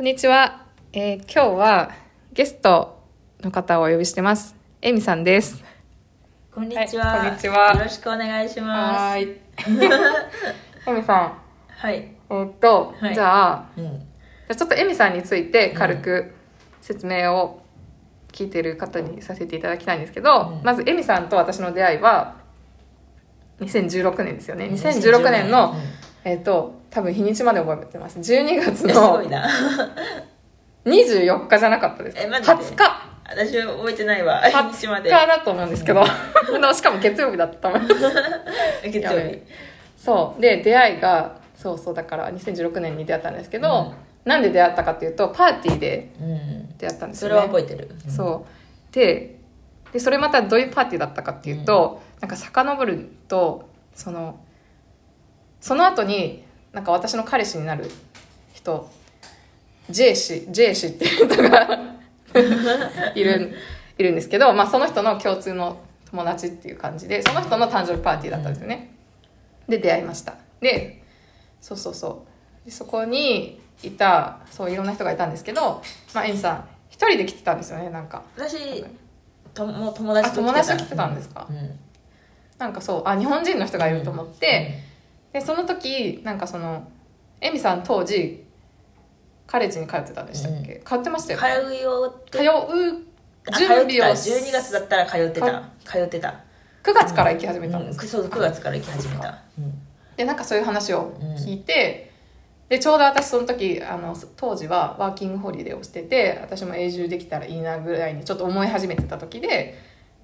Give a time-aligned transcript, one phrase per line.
[0.00, 1.90] こんにちは、えー今日は
[2.32, 3.02] ゲスト
[3.42, 4.56] の方をお呼びしてます。
[4.80, 5.62] エミさんです。
[6.50, 7.06] こんにちは。
[7.06, 9.18] はいこんにちはよろしくお願いします。
[9.18, 9.40] ーい。
[10.88, 11.96] エミさん、はい。
[11.96, 13.84] えーっと、はいじゃあ、うん。
[13.84, 16.32] じゃあちょっとエミさんについて軽く
[16.80, 17.62] 説明を
[18.32, 22.36] 聞いてる方にさせていただきたいんですけど、うんまずエミさんと私の出会いは
[23.60, 24.64] 2016年ですよね。
[24.64, 25.78] うん2016年の、うん
[26.24, 28.18] えーっと、多分日にちまで覚えてます。
[28.18, 29.48] 12月いやすごのいな。
[30.84, 32.16] 24日じゃなかったです。
[32.18, 33.10] えマジで？20日。
[33.28, 34.42] 私は覚えてないわ。
[34.44, 35.08] 20日まで。
[35.10, 36.02] 日だと思うんですけど、
[36.50, 37.94] でもしかも月曜日だったと思います。
[38.90, 39.42] 月曜日。
[39.96, 40.40] そう。
[40.40, 46.76] で、出会いが、そうそう、だから2016年に出会ったんですけど、なんで出会ったかっていうと、パーティーでうん。
[46.78, 47.36] 出会ったんですそよね。
[47.36, 47.88] れは覚えてる。
[48.04, 48.46] うんそ
[48.90, 48.94] う。
[48.94, 49.36] で、
[49.92, 54.40] で、それまたどういうパーティーだったかっていうと、なんか遡ると、その、
[55.60, 57.90] その後に、なんか私の彼氏になる
[58.52, 58.88] 人、
[59.90, 61.68] J 氏、J 氏っていう人が
[63.14, 63.54] いる、
[63.98, 65.78] いるんですけど、まあその人の共通の
[66.10, 68.90] 友達っていう感じで、その人の誕生日パーティーだったんですよね。
[69.68, 70.34] で、出会いました。
[70.60, 71.02] で、
[71.60, 72.24] そうそうそ
[72.62, 72.66] う。
[72.66, 75.82] でそこにいた、そういろんな人がいたんですけど、
[76.14, 78.22] まあエミさん、一人で来てたんですよね、なんか。
[78.36, 78.84] 私、
[79.54, 80.50] ともう友達と来てた。
[80.50, 81.46] あ友達と来てたんですか？
[81.50, 81.78] うん。
[82.58, 84.78] なんかそう、あ、日本人の人がいると思って、
[85.32, 86.88] で、その時、なんかその、
[87.40, 88.44] エミさん当時、
[89.46, 91.70] カレッジに通ってたんでしたっけ、通ってましたよね。
[91.70, 92.38] 通うよって。
[92.38, 92.46] 通う
[93.52, 95.62] あ準備を通ってた12月だったら通ってた。
[95.84, 96.44] 通ってた。
[96.82, 99.38] 9月から行き始めたんうん、です、そう9月から行き始めた。
[99.58, 102.12] うんでなんかそういう話を聞いて、
[102.68, 109.78] でちょうど私その時あの当時はワーキングホリデーをしてて私も永住できたらいいなぐらいにちょっと思い始めてた時で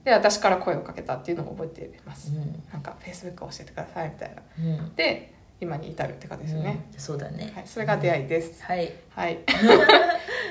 [0.06, 2.32] で私から声をかけたっていうのを覚えてます、
[2.72, 4.42] なんかフェイスブック教えてくださいみたいな。
[4.58, 4.66] うん。
[4.66, 4.94] うん。
[4.94, 7.00] で今に至るって感じですよね、うん。
[7.00, 7.52] そうだね。
[7.52, 8.92] はい、それが出会いです、はい。
[9.10, 9.40] はい。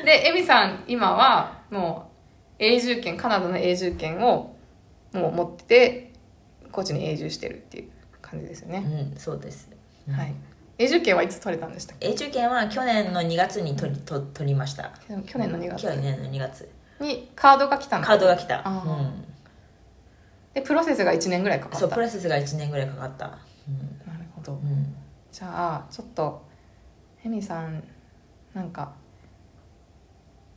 [0.03, 2.11] でエミさん今はも
[2.59, 4.57] う永住権カナダの永住権を
[5.13, 6.13] もう持ってて
[6.73, 7.89] 高知に永住してるっていう
[8.21, 9.69] 感じですようね、ん、そうです。
[10.11, 10.33] はい。
[10.79, 12.09] 永住権はいつ取れたんでしたっけ？
[12.09, 14.91] 永住権は去年の2月に取りと取りました。
[15.25, 15.83] 去年の2月。
[15.83, 16.69] 去年の2月。
[16.99, 18.05] にカードが来たの。
[18.05, 19.24] カードが来た、うん、
[20.55, 21.79] でプロセスが1年ぐらいかかった？
[21.81, 23.39] そうプロセスが1年ぐらいかかった、なる
[24.35, 24.53] ほど。
[24.53, 24.59] うん。
[24.59, 24.95] うん
[25.31, 26.45] じゃあちょっと
[27.25, 27.83] エミさん
[28.53, 28.93] なんか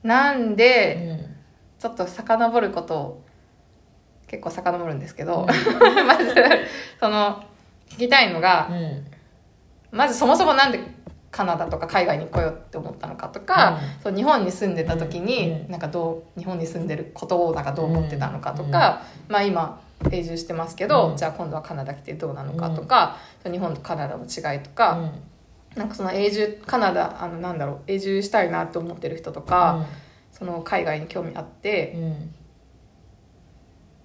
[0.04, 1.26] なんで
[1.80, 3.24] ちょっと遡ることを
[4.28, 5.46] 結構遡るんですけど、
[6.06, 6.32] まず
[7.00, 7.42] その
[7.88, 8.76] 聞きたいのがうん。
[8.76, 9.06] うん
[9.90, 10.80] まずそもそもなんで
[11.30, 15.70] カナダとか海外に来ようって思ったのかとか、そう日本に住んでた時に、うん。
[15.70, 21.16] なんかどう日本に住んでることをなんかどう思ってたのかとか、まあ今永住してますけど、うん。
[21.16, 25.12] じゃあ今度はカナダ来てどうなのかとか、日本とカナダの違いとか、
[25.76, 29.86] なんかその永住カナダあのなんだろう永住したいなって思ってる人とか、
[30.32, 32.02] その海外に興味あって、うん。
[32.02, 32.34] うん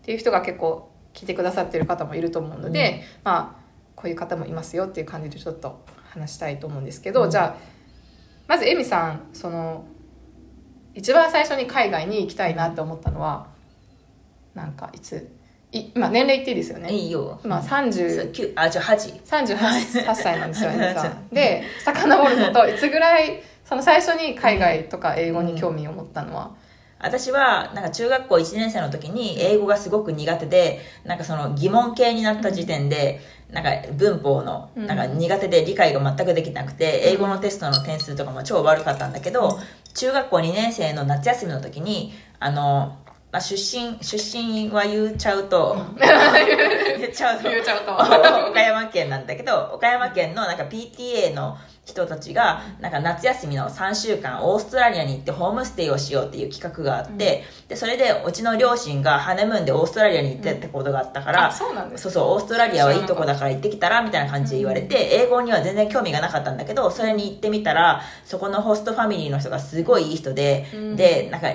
[0.03, 3.63] っていう人が結構聞いてくださってる方もいると思うので、まあ
[3.95, 7.29] こういう方もいますよっていう感じでちょっと話したいと思うんですけど、うん。
[7.29, 7.57] じゃあ
[8.49, 9.85] まずエミさんその
[10.93, 13.47] 一番最初に海外に行きたいなって思ったのは
[14.53, 15.33] なんかいつ？
[15.73, 16.93] い今年齢言っていいですよね。
[16.93, 17.39] いいよ。
[17.43, 22.69] 今そう30きゅあじゃあ8 38歳なんですよエミさんで遡ること。
[22.69, 26.51] いつぐらいその最初に海外とか英語に興味を持ったのは、
[26.99, 33.19] 私はなんか中学校1年生の時に英語がすごく苦手でなんかその疑問形になった時点で、
[33.51, 34.85] なんか文法のうん。
[34.85, 39.59] なんか苦手で理解が全くできなくて、英語のテストの点数とかも超悪かったんだけど、
[39.95, 42.97] 中学校2年生の夏休みの時にあの、
[43.33, 45.75] まあ、出身出身は言っちゃうと、
[46.99, 47.49] 言っちゃうと。
[47.49, 48.51] 言っちゃうと。
[48.51, 70.95] 岡山県なんだけど岡山県のなんか PTA の人たちがなんか夏休みの3週間オーストラリアに行ってホームステイをしようっていう企画があって、でそれでうちの両親がハネムーンでオーストラリアに行ってってことがあったから、あそうなんですそうそうオーストラリアはいいとこだから行ってきたらみたいな感じで言われて、英語には全然興味がなかったんだけどそれに行ってみたらそこのホストファミリーの人がすごいいい人で、うん。
[70.95, 71.47] でなんか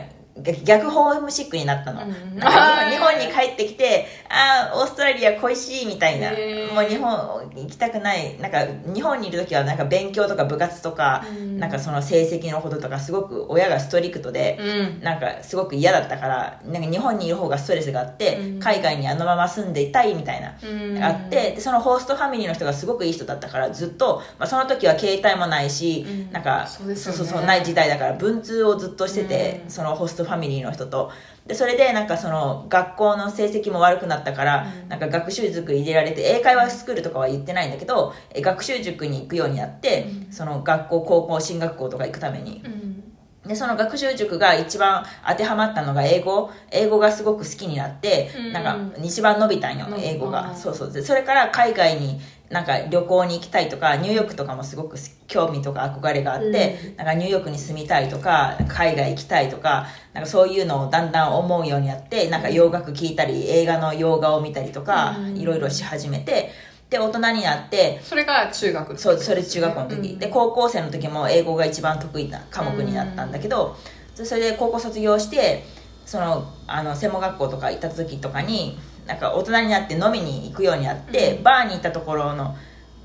[0.43, 6.31] 逆逆ホームシックになったの、うんなんか日本に帰ってきてああオーストラリア恋しいみたいな、
[6.75, 7.09] もう日本
[7.55, 8.39] 行きたくない。
[8.39, 11.59] なんか日本にいる時はなんか勉強とか部活とか、うん。
[11.59, 15.03] なんかその成績のこととかすごく親がストリクトで、うん。
[15.03, 18.61] なんかすごく嫌だったからなんか日本にいる方がストレスがあって、うん。
[18.61, 21.03] 海外にあのまま住んでいたいみたいな、うん。
[21.03, 26.33] あってでそのホストファミリーの人がすごくいい人だったからずっと、まあ、その時は携帯もないし、うん。
[26.33, 26.97] なんかそうね。
[26.97, 29.71] そうそうない時代だから文通をずっとしてて、うん。
[29.71, 31.11] そのホストファミリーの人と。
[31.47, 34.89] でそれでなんかその学校の成績も悪くなったから、うん。
[34.89, 42.63] なんか学習塾入れられて英会話スクールとかは言ってないんだけどえ学習塾に行くようになって、その学校高校進学校とか行くために。
[42.65, 43.49] うん。
[43.49, 46.51] で、その学習塾が一番当てはまったのが英語。
[46.71, 48.53] 英語がすごく好きになって、うん。
[48.53, 50.55] なんか一番伸びたんよ英語が。
[50.55, 50.93] そうそう。
[50.93, 54.97] でそれから海外になんか旅行に行きたいとか、ニューヨークとかもすごく
[55.27, 65.37] 興味とか憧れがあって、なんかニューヨークに住みたいとか、海外行きたいとか、なんかそういうのをだんだん思うようになって、なんか洋楽聴いたり、映画の洋画を見たりとかう、ん。
[65.37, 66.51] いろいろし始めて、
[66.89, 70.19] で、大人になって、それが中学そうそれ中学校の時、うん。
[70.19, 73.77] で高校生の時も英語が一番得意な科目になったんだけど、
[74.15, 75.65] それで高校卒業して
[76.07, 78.79] そのあの専門学校とか行った時とかに
[79.09, 81.43] なんか大人になって飲みに行くようになって、うん。
[81.43, 82.55] バーに行ったところの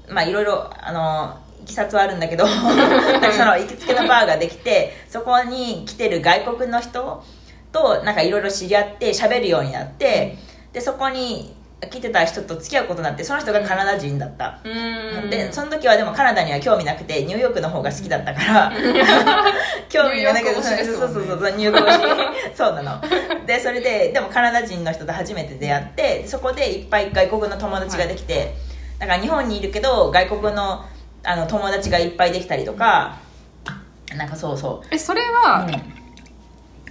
[0.10, 2.54] まあいろいろあのいきさつはあるんだけど そ
[3.46, 7.24] の行きつけのバーができてそこに来てる外国の人
[7.72, 10.38] となんかいろいろ知り合って喋るようになって、
[10.74, 11.56] でそこに
[11.88, 15.30] 来てた人と付き合うことになってその人がカナダ人だった、うーん。
[15.30, 18.72] でその時はでもカナダには興味なくてニューヨークの方が好きだったから
[19.90, 21.14] 興味がなくてニューヨーク推しですもんね。
[21.14, 23.02] そうそうそうニューヨーク推しそうなの。
[23.46, 28.56] でそれででもカナダ人の人と初めて出会ってそこでいっぱい外国の友達ができて、
[29.00, 30.86] だから日本にいるけど外国の
[31.26, 33.16] あの友達がいっぱいできたりとか
[34.16, 35.72] なんかそうそえそれう、はう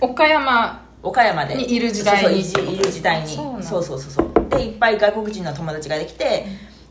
[0.06, 0.08] ん。
[0.10, 1.56] 岡山岡山で。
[1.56, 2.34] にいる時代。
[2.34, 3.28] にそうそういる時代に。
[3.28, 6.46] そうそうそうそうでいっぱい外国人の友達ができて、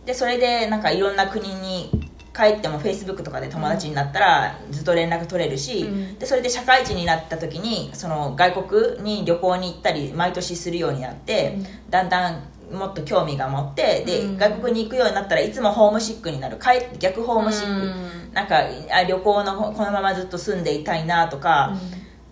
[0.05, 1.89] でそれでなんかいろんな国に
[2.33, 6.17] 帰ってもフェイスブックとかで友達になったらずっと連絡取れるし、うん。
[6.17, 11.57] でそれで社会人になった時にその外国に旅行に行ったり毎年するようになって、
[11.89, 12.41] だんだん
[12.71, 14.37] もっと興味が持ってで、うん。
[14.37, 16.57] 外国に行くようになったらいつもホームシックになる。
[16.99, 18.33] 逆ホームシック、うん。
[18.33, 18.61] なんか
[18.91, 21.75] あ旅行のこのままずっと住んでいたいなとか、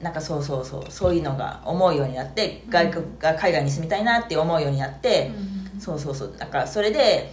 [0.01, 5.31] なんかそうそうそうそういうのが思うようになって外国が海外に住みたいなって思うようになって、
[5.77, 6.35] そうそうそう。
[6.37, 7.31] なんかそれで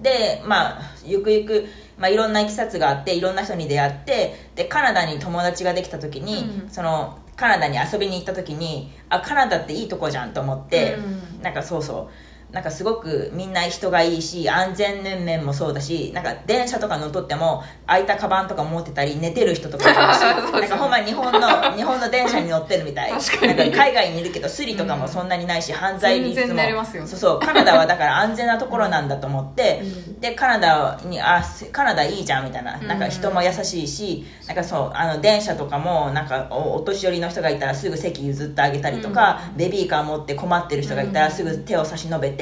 [0.00, 1.66] でまあゆくゆく、
[1.98, 6.70] まあ、いろんないきさつがあっていろんな人に出会ってでカナダに友達ができた時に、うん。
[6.70, 11.42] そのカナダに遊びに行った時にあカナダっていいとこじゃんと思って、うん。
[11.42, 20.20] なんかそうそうなんかすごくみんな人がいいし安全面もそうだしなんか電車とか乗っとっても空いたカバンとか持ってたり寝てる人とかもいるし
[20.52, 23.12] なんかほんま日本の日本の電車に乗ってるみたい。
[23.12, 26.34] なんか海外にいるけどスリとかもそんなにないし、犯罪率も。
[26.34, 27.40] 全然寝れますよそうそう。
[27.40, 30.20] カナダはだから安全なところなんだと思って、うん。
[30.20, 32.76] でカナダにあすカナダいいじゃんみたいな。
[32.78, 42.35] なんか人も優しいし、なんかそうあの電車とかもなんかおお年寄りの人がいたらすぐ席譲ってあげたりとか、ベビーカー持って困ってる人がいたらすぐ手を差し伸べて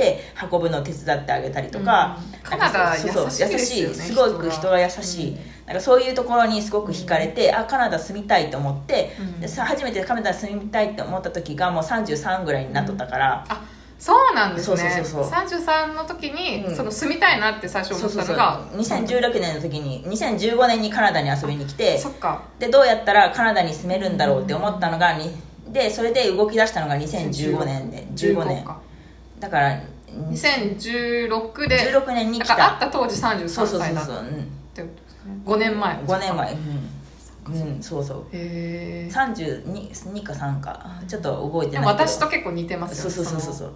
[0.51, 2.33] 運ぶのを手伝ってあげたりとか、うん。
[2.33, 5.37] なんかカナダそうそう優しいですごく人が優しい、
[5.67, 9.41] なんかそういうところにすごく惹かれて、あカナダ住みたいと思って、うん。
[9.41, 13.65] でさ初めてカナダ住みたいって思った時がもう33ぐらいになっとったから、あ
[13.99, 14.77] そうなんですね。
[14.77, 15.63] そうそうそうそう。
[15.63, 16.77] 33の時に、うん。
[16.77, 18.37] その住みたいなって最初思っそうそうそう。
[18.37, 22.43] たのが2016年の時に2015年にカナダに遊びに来てそっか。
[22.59, 25.31] でどうやったらカナダに住めるんだろうって思ったのがに
[25.69, 28.65] でそれで動き出したのが2015年で15年。
[28.65, 28.79] か
[29.41, 29.81] だから
[30.31, 34.13] 2016で16年に来だから会たった当時33そうそうそう歳だった。
[34.13, 34.45] っそう、うん、
[34.75, 35.97] てことですね5年前。
[35.97, 36.53] 5年前
[37.47, 38.19] うん、うん、そうそう。
[38.33, 41.01] へえ32か3か。
[41.09, 43.73] ちょっと覚えてない私と結構似てますよそうそうそうそうそう。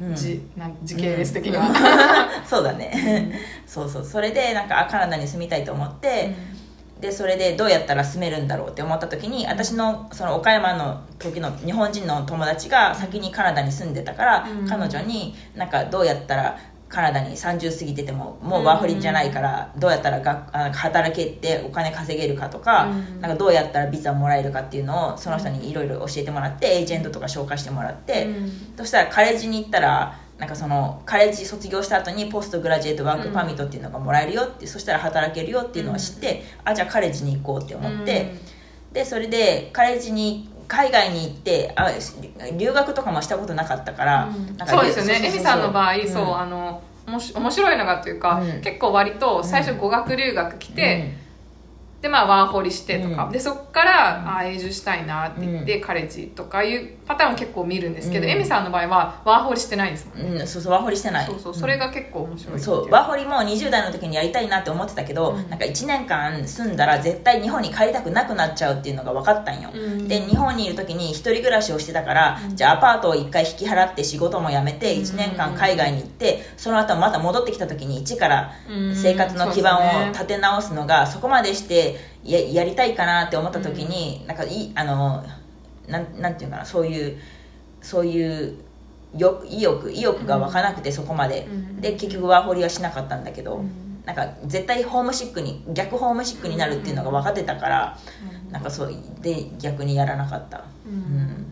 [0.00, 1.64] う、ん、じなん時系列的には、
[2.48, 3.32] そうだね。
[3.66, 4.04] そうそう。
[4.04, 6.34] それでなんかあカナダに住みたいと思って、
[7.02, 14.68] でそれでどうやったら住めるんだろうって思った時に私のその岡山の時の日本人の友達が先にカナダに住んでたから、うん。
[14.68, 23.20] 彼女になんかどうやったらカナダに30過ぎててももうワーホリじゃないからどうやったらがあ働けてお金稼げるかとか,、うん。
[23.20, 28.52] なんかどうやったらビザもらえるかっていうのをその人にいろいろ教えてもらってエージェントとか紹介してもらって、うん。
[28.76, 38.34] そしたらカレッジに行ったらなんかそのカレッジ卒業した後にポストグラジエートワークパーミットっていうのがもらえるよって、そしたら働けるよっていうのを知って、あじゃあカレッジに行こうって思って、
[38.92, 41.92] でそれでカレッジに海外に行ってあ
[42.58, 45.28] 留学とかもしたことなかったから、かそうですよね。
[45.28, 46.08] エミさんの場合、うん。
[46.08, 48.60] そうあのおもし面白いのがというか、うん。
[48.62, 51.14] 結構割と最初語学留学来て、
[52.02, 53.32] でまあワーホリしてとか、うん。
[53.32, 58.30] でそっから、あ永住したいなって言って、カレッジとかいうパターンを結構見るんですけど、うん。
[58.30, 61.26] エミさんの場合はワーホリしてないんですもんね、うん、うんそうそうワーホリしてない。
[61.26, 65.48] そうそうそれが結構面白いそうワーホリも20代の時にやりたいなって思ってたけど、うん。
[65.48, 70.08] なんか1年間住んだら絶対日本に帰りたくなくなっちゃうっていうのが分かったんよ、うん。
[70.08, 78.96] で日本にいる時に一人暮らしをしてたから、じゃあアパートを1回引き払って仕事も辞めて1年間海外に行ってその後また戻ってきた時に一からうん。
[78.96, 81.91] 生活の基盤を立て直すのがそこまでして
[82.24, 85.24] ややりたいかなって思った時に、なんかいいあの
[85.88, 87.18] なんなんていうかなそういう
[87.80, 88.56] そういう
[89.16, 91.80] よ意欲意欲が湧かなくてそこまで、うん。
[91.80, 94.02] で結局ワーホリはしなかったんだけど、うん。
[94.04, 97.98] なんか絶対ホームシックに逆ホームシックになるっていうのが分かってたから、
[98.50, 100.64] なんかそうで逆にやらなかった。
[100.86, 100.92] うん。
[100.92, 101.46] うん。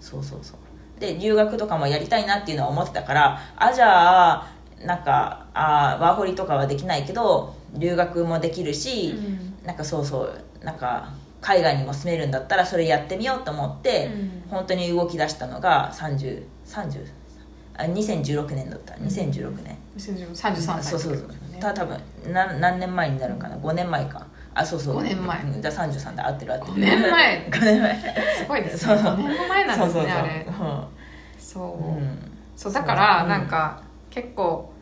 [0.00, 1.00] そうそうそう。
[1.00, 9.14] で留学とかもやりたいなっていうのは思ってたからあじゃあなんかあワーホリとかはできないけど留学もできるし、
[9.64, 14.42] なんかそうそうなんか海外にも住めるんだったらそれやってみようと思って、うん。
[14.50, 16.44] 本当に動き出したのが3030
[17.76, 18.94] あ2016年だった。
[18.94, 21.34] 2016年、33歳そうそうそう。
[21.60, 22.00] た多分
[22.32, 24.26] な何年前になるかな？5年前か。
[24.54, 24.98] あそうそう。
[24.98, 25.42] 5年前。
[25.42, 26.72] うんじゃあ33で合ってる合ってる。
[26.72, 27.48] 5年前。
[27.50, 28.14] 5年前。
[28.38, 28.96] すごいですね。
[28.96, 30.88] そう5年前なんですそうそうそう。
[31.38, 32.32] そう、うん。
[32.56, 32.72] そう。
[32.72, 34.72] だからなんか結構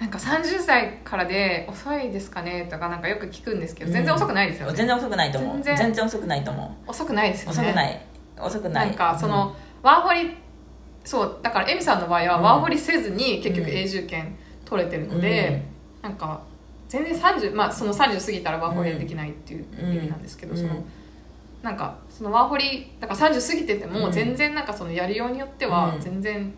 [0.00, 5.62] なんか30歳からで遅いですかねとかなんかよく聞くんですけど全然遅くないですよね、全然遅くないと思う。
[5.62, 6.06] 全然。
[6.06, 7.60] 遅くないと思遅くないですうよね。
[7.60, 8.00] 遅くない。
[8.40, 8.86] 遅くない。
[8.88, 10.36] なんかその、ワーホリ
[11.04, 12.42] そうだからエミさんの場合はうん。
[12.44, 13.76] ワーホリせずに結局うん。
[13.76, 15.62] 永住権取れてるので、
[16.00, 16.40] なんか
[16.88, 20.58] 全然30まあその30過ぎたらワーホリできないっていう意味なんですけど、うん。
[20.58, 20.82] その
[21.62, 24.12] なんかそのワーホリだから30過ぎててもうん。
[24.12, 26.00] 全然なんかそのやりようによってはうん。
[26.00, 26.54] 全然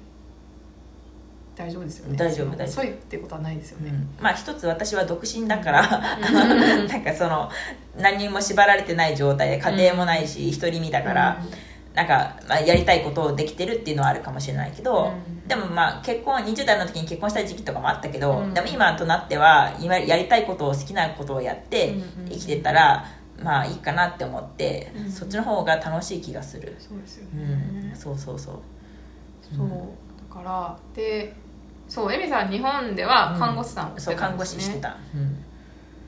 [1.55, 2.17] 大丈夫ですよね。
[2.17, 2.67] 大丈夫大丈夫。
[2.67, 4.09] 遅いってことはないですよね、うん。
[4.23, 6.87] まあ一つ私は独身だからうん。
[6.89, 7.51] なんかその
[7.97, 11.43] 何にも縛られてない状態で家庭もないし独り身だから、
[11.95, 15.47] なんか、まあ、やりたいことをできてるっていうのはあるかもしれないけど、うん。
[15.47, 18.55] でもまあ結婚20代の時に結婚した時期とかもあったけど、うん。
[18.55, 21.95] でも今となっては今やりたいことを好きなことをやって
[22.31, 23.05] 生きてたら、
[23.43, 28.55] まあいいかなって思って、うんそっちの方が楽しい気がする、そうですようね、ん、そうそうそう。
[29.55, 29.69] そう。
[29.69, 29.75] だ
[30.33, 31.35] からで
[31.89, 34.63] そうエミさん日本では看護師さんをしてそう看護たんですね。
[34.63, 35.45] 師してた、うん。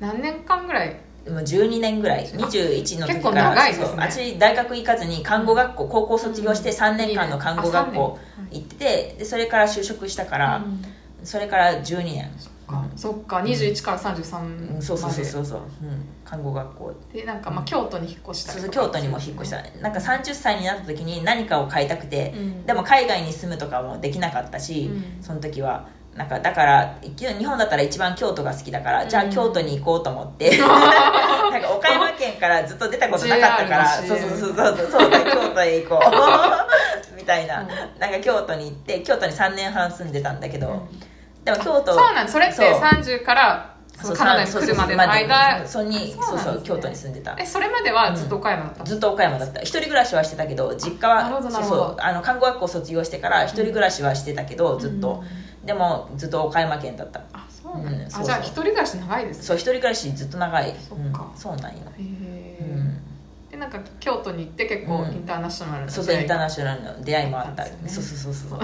[0.00, 0.96] 何年間ぐらい？
[1.28, 2.26] もう12年ぐらい。
[2.26, 3.86] 21の時結構から長いですね。
[3.86, 3.96] そう。
[3.96, 10.82] 私大学行かずに看護学校高校卒業して3年間の看護学校あ行っててでそれから就職したから、うん。
[11.22, 12.30] それから12年。
[12.38, 12.84] そっか。
[12.96, 13.36] そっか。
[13.38, 14.82] 21から33までうん。
[14.82, 15.44] そうそうそうそう。
[15.44, 18.82] そう、うん、看護学校でなんかまあ京都に引っ越したそうりとか。
[18.82, 19.62] そう京都にも引っ越した。
[19.80, 22.66] なんか30歳になった時に何かを変えたくて、うん。
[22.66, 25.22] でも海外に住むとかもできなかったし、うん。
[25.22, 37.16] その時はなんかだから日本だったら一番京都が好きだから、じゃあうん京都に行こうと思って なんか岡山県からずっと出たことなかったから JR のそうそうそうそうそうだ京都へ行こう。
[37.16, 37.68] みたいな、うん。
[37.98, 41.44] なんか京都に行って京都に3年半住んでたんだけど、うん。
[41.44, 42.80] でも京都そうなんですそれってそう。
[42.80, 45.66] 30からそのカナダに来るまでの間。
[45.66, 55.22] そうそうそう京都に住んでたえそれまではずっと岡山だったのずっと岡山だった一人暮らしはしてたけど実家はそうそうあの看護学校卒業してから一人暮らしはしてたけどずっと、
[55.64, 68.60] でもずっと岡山県だったあそうなんだ、うんあじゃあ一人暮らし長いですねそう一人暮らしずっと長いそっかうんそうなんよ、へえ、うん、でなんか京都に行って結構うんインターナショナルなそうそうインターナシショナルの出会いもあったそうよそうそうそう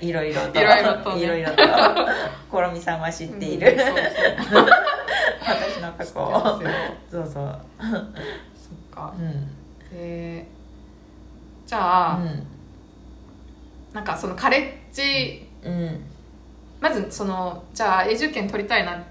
[0.00, 0.60] いろいろと。
[0.60, 1.22] いろいろとね。
[1.22, 1.56] いろいろと。
[2.50, 4.66] コロミさんは知っている、うんそうそう。
[5.40, 6.70] 私の過去知ってますよ。
[7.10, 7.60] そうそう。
[7.80, 9.14] そっか。
[9.18, 9.96] うん。
[9.96, 10.46] で
[11.66, 12.46] じゃあ、うん。
[13.92, 16.04] なんかそのカレッジうん。
[16.80, 19.02] まずそのじゃあ永住権取りたいな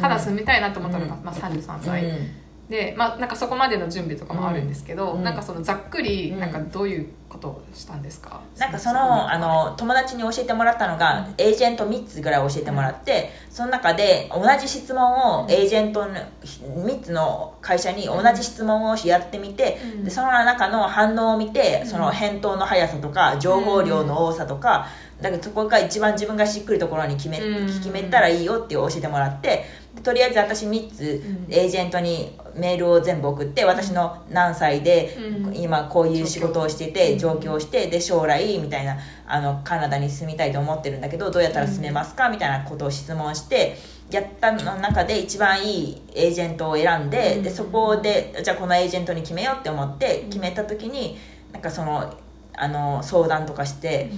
[0.00, 1.24] カナダ住みたいなと思ったのが、うん。
[1.24, 5.24] まあ、33歳、うんで、まあ、なんかそこまでの準備とかもあるんですけど、うん。
[5.24, 6.40] なんかそのざっくりうん。
[6.40, 7.08] なんかどういう
[7.40, 20.04] ことをしたんですか、なんかそのあの友達に教えてもらったのが、エージェント3つぐらい教えてもらって、その中で同じ質問をエージェントの3つの会社に同じ質問をやってみて、うん。
[20.04, 24.86] でその中の反応を見てその返答の速さとか情報量の多さとか、
[25.20, 27.66] だからそこが一番自分がしっくりところに決め,、うん。
[27.66, 29.64] 決めたらいいよって教えてもらってで
[30.02, 31.52] とりあえず私3つうん。
[31.52, 35.56] エージェントにメールを全部送って私の何歳で、うん。
[35.56, 43.76] 今こういう仕事をしてて上京してで将来みたいなあのカナダに住みたいと思ってるんだけどどうやったら住めますかみたいなことを質問して
[44.10, 47.42] やったの中で一番いいエージェントを選んで,、うん。
[47.42, 51.18] でそこでじゃあこのエージェントに決めようって思って決めた時に
[51.52, 52.14] なんかその
[52.54, 54.10] あの相談とかして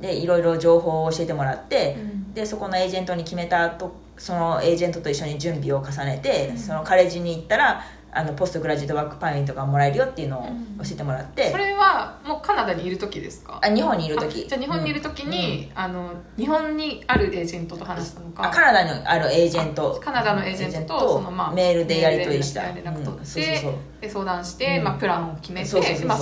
[0.00, 1.96] でいろいろ情報を教えてもらって、
[2.34, 6.58] でそこのエージェントに決めた後そのエージェントと一緒に準備を重ねて、うん。
[6.58, 7.82] そのカレッジに行ったら
[8.14, 13.58] あのポストグラジュエットワークパーミットがもらえるよっていうのを教えてもらって、それはもうカナダにいる時ですか？
[13.62, 14.44] あ日本にいる時。
[14.44, 18.46] あじゃあ日本にいる時に、あの日本にあるエージェントと話したのか？
[18.46, 19.98] あカナダにあるエージェント。
[20.04, 22.70] カナダのエージェントとその、まあ、メールでやり取りした。
[22.70, 24.84] で相談して、うん。
[24.84, 25.78] まあ、プランを決めてそ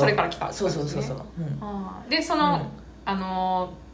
[0.06, 1.02] れから来たそう感じですね。
[1.02, 2.06] そうそうそう、う。
[2.06, 2.08] ん。
[2.08, 2.68] でその、うん。
[3.04, 3.89] あのー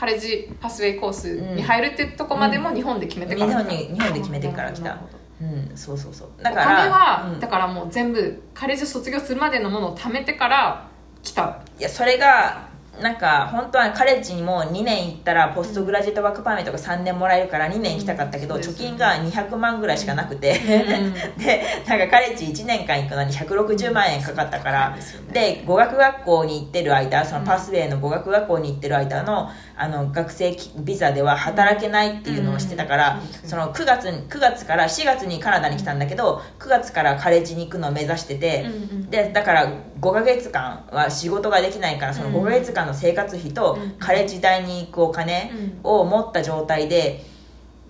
[0.00, 4.98] カレッジパスウェイコースに入るってとこまでも日本で決めてから来た、日本に日本で決めてから来た。
[5.42, 6.28] うんそうそうそう。
[6.38, 10.88] おだから金は、うんだからもう全部カレッジ卒業するまでのものを貯めてから
[11.22, 11.60] 来た。
[11.78, 18.60] いやそれがなんか本当はカレッジにも2年行ったらポストグラジュエットワークパーミットが3年もらえるから2年行きたかったけど、うん。
[18.60, 24.96] 貯金が200万ぐらいしかなくて、うんで なんかカレッジ1年間行くのに160万円かかったから、
[25.32, 29.50] で語学学校に行ってる間そのパスウェイの語学学校に行ってる間の
[29.80, 38.66] あの学生ビザでは働けないっていうのをしてたから、うんその9月に9月から4月にカナダに来たんだけど9月からカレッジに行くのを目指してて、
[39.08, 43.90] でだから5ヶ月間は仕事ができないからその5ヶ月間の生活費とうん。
[43.98, 45.50] カレッジ代に行くお金
[45.82, 47.24] を持った状態で。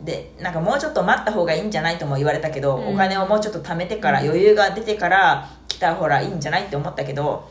[0.03, 2.95] でなんかもうちょっと待った方がいいんじゃないとも言われたけど、うん。
[2.95, 7.51] お金をもうちょっと貯めてから余裕が出てから来たほらいいんじゃないって思ったけど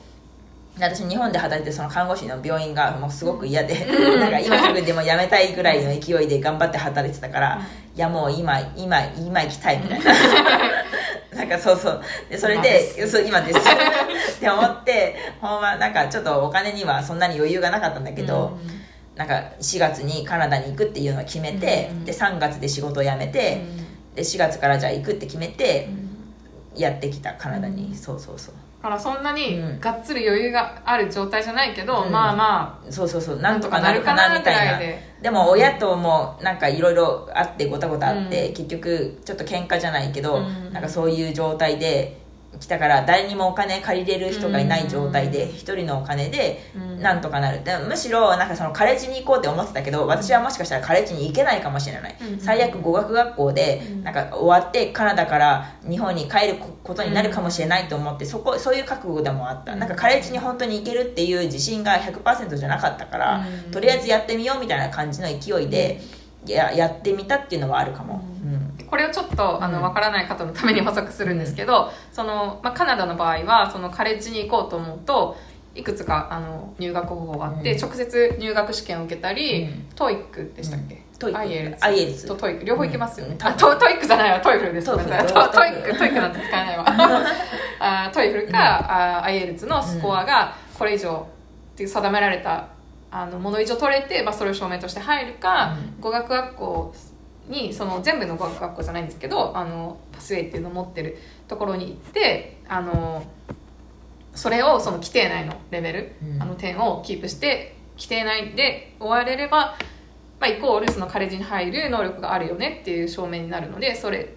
[0.79, 3.85] 私日本で働いてるその看護師の病院がもうすごく嫌で、
[4.19, 7.61] なんか今すぐでも辞めたいぐらいの勢いで頑張って働いてたから、
[7.95, 10.13] いやもう今今今行きたいみたいな。
[11.39, 12.01] なんかそうそう。
[12.29, 13.59] でそれ今でそう今です。
[13.59, 13.63] っ
[14.39, 18.57] て思ってほんまなんかちょっとお金にはそんなに余裕がなかったんだけど、
[19.15, 22.05] なんか4月にカナダに行くっていうのを決めて、うん。
[22.05, 23.61] で3月で仕事を辞めて、
[24.15, 25.89] で4月からじゃあ行くって決めて
[26.75, 27.95] やってきたカナダに、うん。
[27.95, 28.55] そうそうそう。
[28.55, 29.79] だからそんなにうん。
[29.79, 32.11] がっつり余裕がある状態じゃないけど、うん。
[32.11, 33.39] まあまそうそうそう。
[33.39, 34.79] あなんとかなるかなみたいな。
[35.21, 38.53] でも親ともなんかいろいろあってごたごたあって、うん。
[38.53, 40.73] 結局ちょっと喧嘩じゃないけど、うん。
[40.73, 42.18] なんかそういう状態で
[42.59, 45.49] 来たから誰にもお金借りれる人がいない状態でうん。
[45.51, 47.01] 一人のお金でうん。
[47.01, 47.63] なんとかなる。
[47.63, 52.39] でむしろなんかそのカレッジに行こうって思ってたけど私はもしかしたらカレッジに行けないかもしれない、うん。
[52.39, 54.03] 最悪語学学校でうん。
[54.03, 59.79] なんか終わってカナダから日本に帰ることになるかもしれないと思ってそこそういう覚悟でもあった、うん。
[59.79, 63.71] なんかカレッジに本当に行けるっていう自信が100%じゃなかったから、うん。
[63.71, 66.01] とりあえずやってみようみたいな感じの勢いで
[66.45, 68.58] ややってみたっていうのはあるかも、ううん
[68.89, 75.37] これをちょっとあうんの分からない方のために補足するんですけど、そのまあ、カナダの場合はそのカレッジに行こうと思うと
[75.75, 77.79] いくつかあの入学方法があって、うん。
[77.79, 79.85] 直接入学試験を受けたり、うん。
[79.95, 82.65] TOEIC でしたっけ、 TOEIC。IELTS IELTS と TOEIC。
[82.65, 83.47] 両方行けますよね、うん。
[83.47, 84.39] あト TOEIC じゃないわ。
[84.41, 84.83] TOEFL です。
[84.83, 84.87] TOEFL。
[84.87, 86.85] ト TOEIC。TOEIC なんて使えないわ。
[87.79, 91.27] あ TOEFL か、あ IELTS のスコアがこれ以上
[91.73, 92.67] っていう定められた
[93.11, 96.93] あのもの以上取れて、まあ、それを証明として入るか、う語学学校
[97.49, 103.23] にその全部の語学学校じゃないんですけどあのパスウェイっていうのを持ってるところに行ってあの
[104.33, 106.41] それをその規定内のレベル、うん。
[106.41, 109.77] あの点をキープして規定内で終われれば、
[110.39, 114.33] まあ、イコールそのカレッジに入る能力があるよねっていう証明になるのでそれ、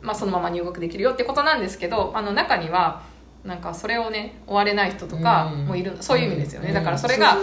[0.00, 3.02] まあ、そのまま入学できるよってことなんですけどあの中には
[3.44, 6.74] なんかそれをね終われない人とかもいる、そういう意味ですよね、うん。
[6.74, 7.36] だからそれが、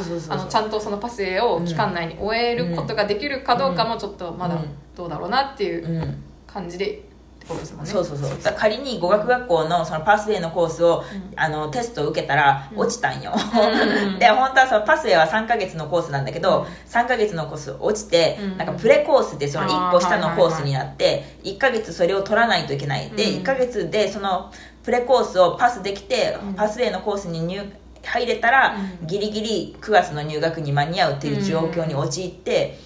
[0.50, 4.66] ちゃんとそのパスウェイを期間内に終えることができるかどうかもちょっとまだうん。
[4.96, 6.24] どうだろうなっていううん。
[6.48, 7.04] 感じで
[7.44, 8.56] そうそうそう。
[8.56, 11.40] 仮に語学学校のそのパスウェイのコースを、うん。
[11.40, 12.80] あのテストを受けたらうん。
[12.80, 14.20] 落ちたんよ、うん。
[14.20, 16.66] で本当はそのパスウェイは3ヶ月のコースなんだけど、うん。
[16.66, 18.58] 3ヶ月のコース落ちて、うん。
[18.58, 23.10] なんかプレコースってその1個下のコースになって、1ヶ月それを取らないといけない。
[23.10, 23.42] で、うん。
[23.42, 24.52] 1ヶ月でその
[24.84, 26.54] プレコースをパスできて、うん。
[26.54, 27.72] パスウェイのコースに入
[28.04, 29.08] 入れたら、うん。
[29.08, 32.78] ギリギリ9月の入学に間に合うっていう状況に陥って、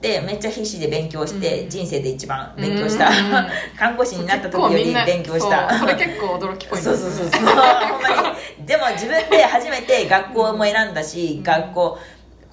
[0.00, 1.70] でめっちゃ必死で勉強して、うん。
[1.70, 3.14] 人生で一番勉強した、うん。
[3.76, 5.78] 看護師になった時より勉強した。
[5.78, 6.90] それ結構驚きポイント。
[6.90, 7.30] そうそうそう。
[7.30, 7.56] そうほん
[8.02, 8.08] ま
[8.58, 8.66] に。
[8.66, 11.42] でも自分で初めて学校も選んだし、うん。
[11.42, 11.98] 学校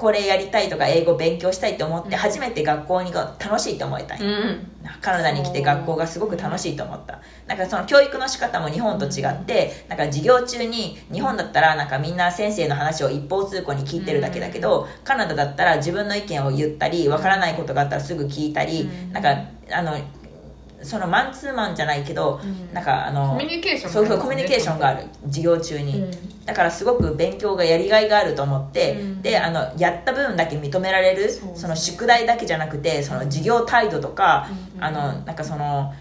[0.02, 2.18] これやりたいとか英語勉強したいと思ってうん。
[2.18, 4.68] 初めて学校にが楽しいと思えたんようん。
[5.00, 7.20] カナダに来て学校がすごく楽しいと思った。
[7.46, 19.14] なんかその教育の仕方も日本と違ってなんか授業中に日本だったらなんかみんな先生の話を一方通行に聞いてるだけだけどカナダだったら自分の意見を言ったりわからないことがあったらすぐ聞いたりうん。
[19.14, 19.30] なんか
[19.72, 19.96] あの
[20.84, 22.74] そのマンツーマンじゃないけどうん。
[22.74, 26.06] なんかあのコミュニケーションそうそうコミュニケーションがある授業中に、
[26.46, 29.22] だからすごく勉強がやりがいがあると思って、うん。
[29.22, 31.52] であのやった分だけ認められるそね。
[31.56, 34.84] その宿題だけじゃなくてその授業態度とか、うん。
[34.84, 35.94] あのなんかその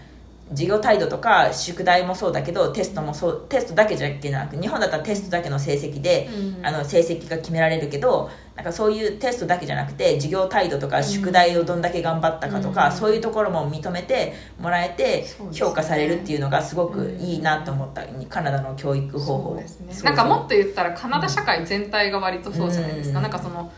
[0.51, 6.65] 授業態度とか宿題もそうだけどテストもそうテストだけじゃなく日本だったらテストだけの成績で、うん。
[6.65, 12.91] あの成績が決められるけどなんかそういうテストだけじゃなくて授業態度とか宿題をどんだけ頑張ったかとか、うん。
[12.91, 19.55] そういうところも認めてもらえて評価されるっていうのがすごくいいなと思った、カナダの教育方法。
[19.55, 19.65] ね。
[20.03, 23.23] なんかもっと言ったらカナダ社会全体が割とそうじゃないですか、うん。
[23.23, 23.71] なんかその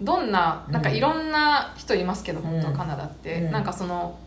[0.00, 3.52] どんななんかいろんな人いますけど、うん本当はカナダって、うん。
[3.52, 4.18] なんかその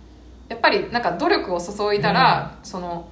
[0.50, 3.10] やっぱりなんか努力を注いだら、その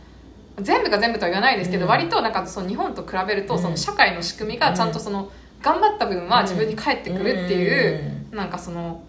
[0.60, 1.90] 全部が全部とは言わないですけど、うん。
[1.90, 3.62] 割となんかその日本と比べると、うん。
[3.62, 9.02] その社会の仕組みがちゃんとその頑張った分は自分に返ってくるっていう、なんかその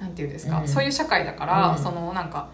[0.00, 0.68] なんていうんですか、うん。
[0.68, 1.78] そういう社会だから、うん。
[1.78, 2.48] そのなんか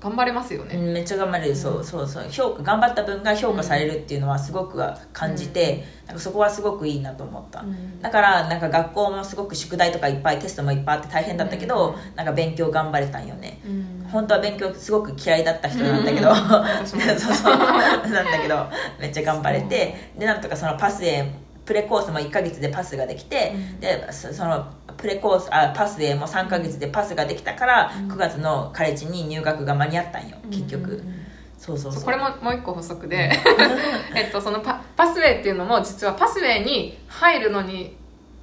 [0.00, 2.26] 頑張れますよね、うんめっちゃ頑張れる、そうそうそう。
[2.30, 4.80] 評価頑張った分が評価されるっていうのはすごく
[5.12, 8.00] 感じて、なんかそこはすごくいいなと思った、うん。
[8.00, 12.16] だからなんか学校もすごく宿題とかいっぱいテストもいっぱいあって大変だったけど、うん。
[12.16, 13.60] なんか勉強頑張れたんよね。
[13.64, 14.06] うん。
[14.08, 16.36] 本当は勉強すごく嫌いだった人なんだけど、うん。
[16.86, 17.56] そうそう。
[17.56, 18.66] なんだけど
[19.00, 21.30] めっちゃ頑張れてでなんとかそのパスへ
[21.68, 23.80] プレコースも1ヶ月でパスができて、うん。
[23.80, 28.12] でそそのプレコースあパスウェイも3ヶ月でパスができたから、うん。
[28.12, 31.26] 9月のカレッジに入学が間に合ったんよ結局、うん。
[31.58, 32.00] そうそうそう。
[32.00, 33.30] そうこれももう一個補足で。
[34.16, 37.97] えっとそのパパスウェイっていうのも実はパスウェイに入るのに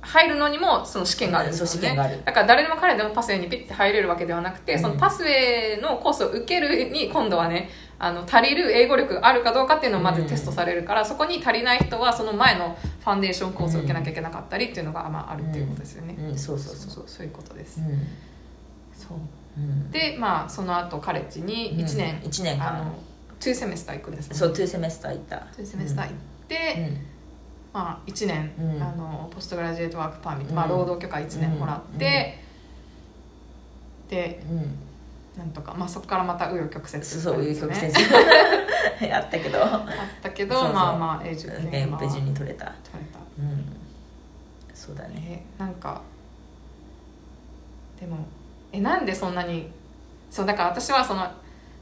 [0.06, 4.80] 入るのにもその試験があるんですよ、ね、だから誰でも彼でもパスウェイにピッて入れるわけではなくて、うん。
[4.80, 16.92] そのパスウェイのコースを受けるに今度はねあの足りる英語力があるかどうかっていうのをまずテストされるから、そこに足りない人はその前のファンデーションコースを受けなきゃいけなかったりっていうのが、まあ、あるっていうことですよね、うん、そうそうそう。
[16.92, 18.08] そうそういうことです、うん。
[18.94, 19.18] そう。
[19.58, 19.92] うん。
[19.92, 22.28] でまあその後カレッジに1年、うん。
[22.28, 22.82] 一年間。
[22.82, 22.96] あの
[23.40, 24.36] 2セメスター行くんですね。
[24.36, 25.48] そう2セメスター行った。
[25.58, 26.14] 2セメスター行っ
[26.48, 27.15] て、うん
[27.76, 28.82] まあ、1年、うん。
[28.82, 30.56] あのポストグラジュエートワークパーミット、うん。
[30.56, 32.42] まあ、労働許可1年もらって、
[34.10, 34.78] でうん。
[35.38, 38.08] なんとか、まあ、そこからまた紆余曲折そうそう曲です先ね
[39.02, 39.62] 生 あったけど。
[39.62, 39.82] あっ
[40.24, 42.68] たけどまあまあ永住権は無事に取れた。
[42.90, 43.20] 取れた。
[43.40, 43.66] うん。
[44.74, 45.44] そうだね。
[45.58, 46.02] えなんか
[48.00, 48.20] でも
[48.72, 49.70] えなんでそんなに
[50.30, 51.30] そうだから私はその、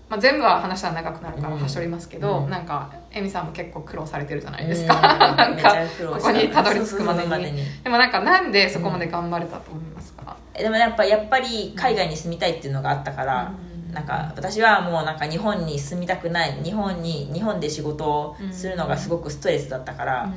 [0.09, 1.61] まあ、全部は話は長くなるからうん。
[1.61, 2.49] はしょりますけど、うん。
[2.49, 5.01] なんかエミさんも結構苦労されてるじゃないですか、うん。
[5.35, 7.63] なんか苦労したここにたどり着くまでに。
[7.83, 13.51] でもなんかなんでそこまで頑張れたと思いますか、でもやっぱやっぱり海外に住みたいっていうのがあったから、
[13.87, 13.93] うん。
[13.93, 16.53] なんか私はもうなんか日本に住みたくない。
[16.63, 20.29] 日本に日本で仕事をするのがすごくストレスだったから、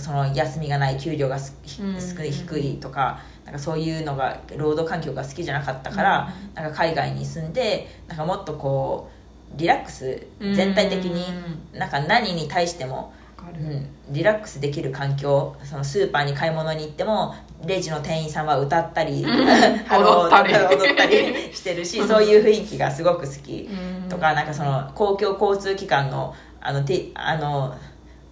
[0.00, 1.98] その休みがない給料がすひうん。
[1.98, 9.10] 低いとかなんかそういうのが労働環境が好きじゃなかったから、なんか海外に住んでなんかもっとこ
[9.54, 11.24] うリラックス全体的に
[11.72, 13.14] なんか何に対しても、
[13.58, 17.34] うん、リラックスできる環境そのスーパーに買い物に行っても
[17.66, 20.76] レジの店員さんは歌ったり、ハロー踊ったり。
[20.76, 23.68] 踊ったり してるしそういう雰囲気がすごく好き。
[24.02, 24.08] うん。
[24.08, 27.74] とかなんかその公共交通機関のあのてあの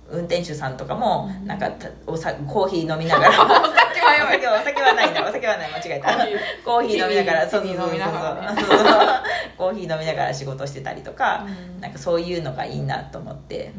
[0.08, 3.30] 運転手さんとかもなんかたおさコーヒー飲みながら。
[3.60, 5.70] お酒はやばいお酒はお酒はないなお酒はない。
[5.70, 6.14] 間違えた。
[6.14, 6.64] コーヒー。
[6.64, 7.98] コーヒー飲みながらそうそうそうそう。
[9.58, 11.80] コーヒー飲みながら仕事してたりとか、うん。
[11.80, 13.72] なんかそういうのがいいなと思って。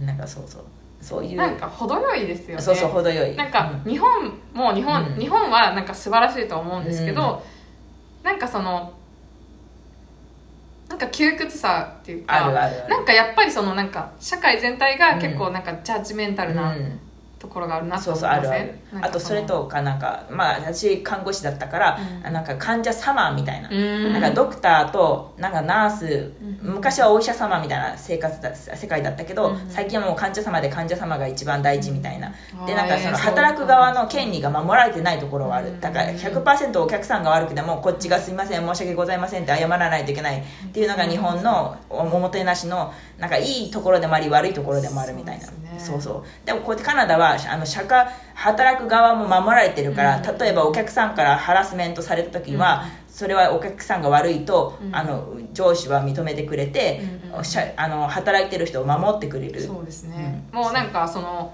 [0.00, 0.62] うなんかそうそう。
[1.00, 1.34] そういう。
[1.34, 2.62] んなんか程よいですよね。
[2.62, 3.34] そうそう程よい。
[3.34, 4.08] なんか日本
[4.54, 5.18] も日本、うん。
[5.18, 7.42] 日本はなんか素晴らしいと思うんですけど、
[8.22, 8.92] なんかその
[10.88, 12.50] なんか窮屈さっていうか
[12.88, 17.00] なんかやっぱりそのなんか社会全体が結構なんかジャッジメンタルなうん
[17.38, 18.74] ところがあるなとそうそうあるある。
[19.00, 22.32] あとそれとかなんかまあ私看護師だったから、うん。
[22.32, 24.12] なんか患者様みたいな、うん。
[24.12, 26.74] なんかドクターとなんかナース、うん。
[26.74, 29.70] 昔はお医者様みたいな生活だ世界だったけど、うん。
[29.70, 32.32] 最近はもう患者様で患者様が一番大事みたいな、
[32.66, 35.80] でなんかそのえー働く側の権利が守られてないところはある、うん。
[35.80, 45.46] だから100%お客さんが悪くてもこっちがすいません申し訳ございませんって謝らないといけないっていうのが日本のおおもてなしのなんかいいところでもあり悪いところでもあるみたいな。
[45.46, 45.78] そうね。
[45.78, 46.46] そうそう。
[46.46, 50.38] でもこうやってカナダはあの社会働く側も守られてるから、うん。
[50.38, 54.94] 例えばお客さんからハラスメントされた時には、それはお客さんが悪いと、うん。
[54.94, 57.38] あの上司は認めてくれて、うん。
[57.38, 59.60] うんしゃあの働いてる人を守ってくれる。
[59.60, 60.58] そうですね、うん。
[60.60, 61.52] もうなんかその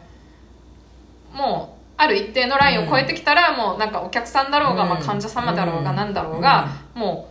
[1.33, 4.89] もうある一定のラインを超えてきたら、もうなんかお客さんだろうが、うん。
[4.91, 5.97] まあ、患者様だろうがうん。
[5.97, 7.29] なんだろうが、も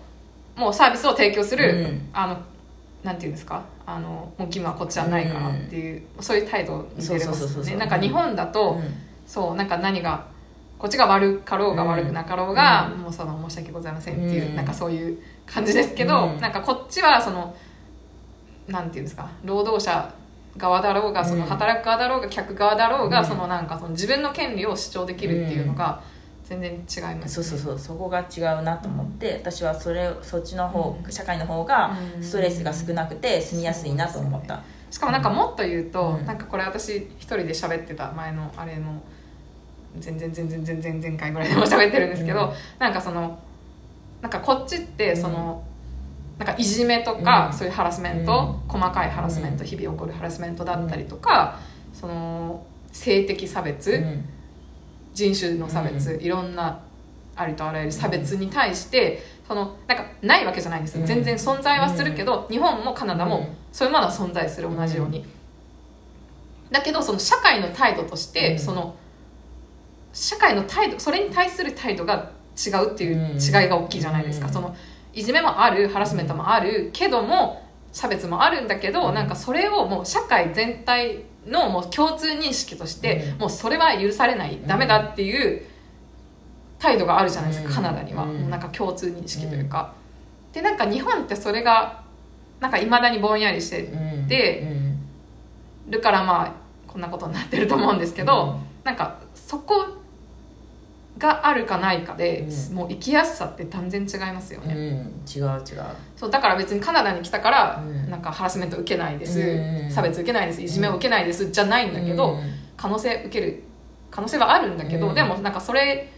[0.58, 2.10] うもうサービスを提供する、うん。
[2.14, 2.38] あの
[3.04, 3.64] なんていうんですか？
[3.86, 7.76] あのもう義務はこっちはないからっていう、そういう態度に出れますよね。
[7.76, 8.84] なんか日本だと、うん。
[9.26, 10.28] そうなんか何が
[10.78, 14.56] こっちが悪かろうがうん悪くなかろうが、もうその申し訳ございませんっていう、うん。
[14.56, 16.40] なんかそういう感じですけど、うん。
[16.40, 17.56] なんかこっちはその
[18.68, 20.14] なんていうんですか労働者
[20.56, 21.50] 側だろうがそのうん。
[21.50, 23.26] 働く側だろうが客側だろうが、うん。
[23.26, 26.02] そのなんかその自分の権利を主張できるっていうのが
[26.60, 31.12] 全然違います、そうそうそうそこが違うなと思って私はそれそっちの方、うん。
[31.12, 32.24] 社会の方がうん。
[32.24, 34.62] ストレスが少なくて住みやすいなと思った、
[34.92, 36.26] しかもなんかもっと言うと、うん。
[36.26, 39.02] なんかこれ私一人で喋ってた前のあれも
[39.98, 42.54] 全然全然全然前回ぐらいでも喋ってるんですけど、うん。
[42.80, 43.40] なんかその
[44.22, 45.64] なんかこっちってその、
[46.38, 47.54] なんかいじめとか、うん。
[47.54, 49.68] そういうハラスメント、う細かいハラスメント、うん。
[49.68, 51.60] 日々起こるハラスメントだったりとか、
[51.94, 54.26] その性的差別、うん
[55.14, 56.80] 人種の差別、いろんな
[57.36, 63.48] ありとあらゆる差別に対して、そのなんかないわけじゃないんです全然存在はするけど、日本もカナダもうん。
[63.72, 65.26] そういうものは存在する同じように、
[66.72, 68.60] だけどその社会の態度として、うん。
[68.60, 68.96] その
[70.14, 73.38] 社会の態度それに対する態度が違うっていううん。
[73.38, 74.54] 違いが大きいじゃないですか、うん。
[74.54, 74.76] その
[75.14, 83.40] いじめもあるハラスメントもあるけども差別もあるんだけど、なんかそれをもう社会全体のもう共通認識として、うん。
[83.40, 85.62] もうそれは許されない、ダメだっていう
[86.80, 87.76] 態度があるじゃないですか、うん。
[87.76, 88.38] カナダには、うん。
[88.42, 89.94] もうなんか共通認識というか、
[90.52, 92.04] でなんか日本ってそれが
[92.60, 94.28] なんかいまだにぼんやりしてうん。
[94.28, 94.66] でう
[95.90, 95.92] ん。
[95.92, 96.52] るからまあ
[96.88, 99.86] こんなことになってると思うんですけど、なんかそこ
[101.18, 102.76] があるかないかで、うん。
[102.76, 104.98] もう生きやすさって断然違いますようん、うね、ん、
[105.36, 105.62] 違う違う。
[106.16, 108.10] そうだから別にカナダに来たから、うん。
[108.10, 109.92] なんかハラスメント受けないです、うん。
[109.92, 110.62] 差別受けないです。
[110.62, 112.42] いじめを受けないです、じゃないんだけど、うん。
[112.76, 113.64] 可能性受ける
[114.10, 115.16] 可能性はあるんだけど、うん。
[115.16, 116.10] でもなんかそれ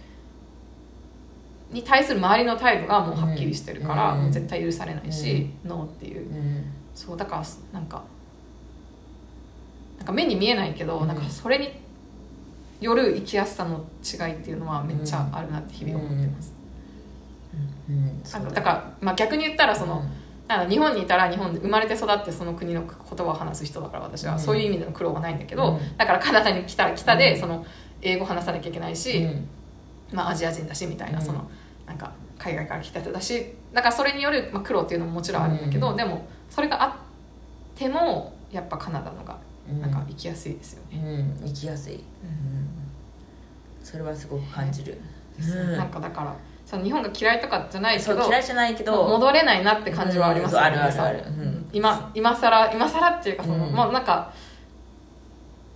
[1.72, 4.22] に対する周りの態度がもうはっきりしてるから、うん。
[4.24, 6.30] もう絶対許されないし、ノーっていう。
[6.30, 6.64] うん。
[6.94, 8.04] そうだからなんか
[9.98, 11.08] なんか目に見えないけど、うん。
[11.08, 11.85] なんかそれに
[12.86, 16.54] よる生きやすさの違いっていうのはめっちゃあるなって日々思ってます、
[17.90, 18.22] うん。
[18.32, 20.04] なんかだから、まあ、逆に言ったらその、
[20.48, 24.40] なんか日本にいたら日本で生まれて育ってその国の言葉を話す人だから私は、うん。
[24.40, 25.98] そういう意味での苦労はないんだけど、うん。
[25.98, 27.40] だからカナダに来たら来たで、うん。
[27.42, 27.66] その
[28.02, 29.48] 英語話さなきゃいけないし、うん。
[30.14, 31.26] まあ、アジア人だしみたいな、うん。
[31.26, 31.50] その
[31.88, 35.98] なんか海外から来た人だしだからそれによる、まあ、苦労っていうのももちろんあるんだけど、うん。
[35.98, 36.92] でもそれがあっ
[37.76, 39.92] てもやっぱカナダのがうんなん。
[39.92, 41.00] か生きやすいですよね、
[41.42, 41.48] うん。
[41.48, 42.02] 生きやすい、うん、
[43.86, 45.00] それはすごく感じる、
[45.40, 45.78] うん。
[45.78, 51.24] なんかだからその日本が嫌いとかじゃないけど嫌いじゃないけど戻れないなって感じはありますよね、あるあるある。
[51.72, 53.74] 今今更今更っていうかその、うん。
[53.74, 54.34] もうなんか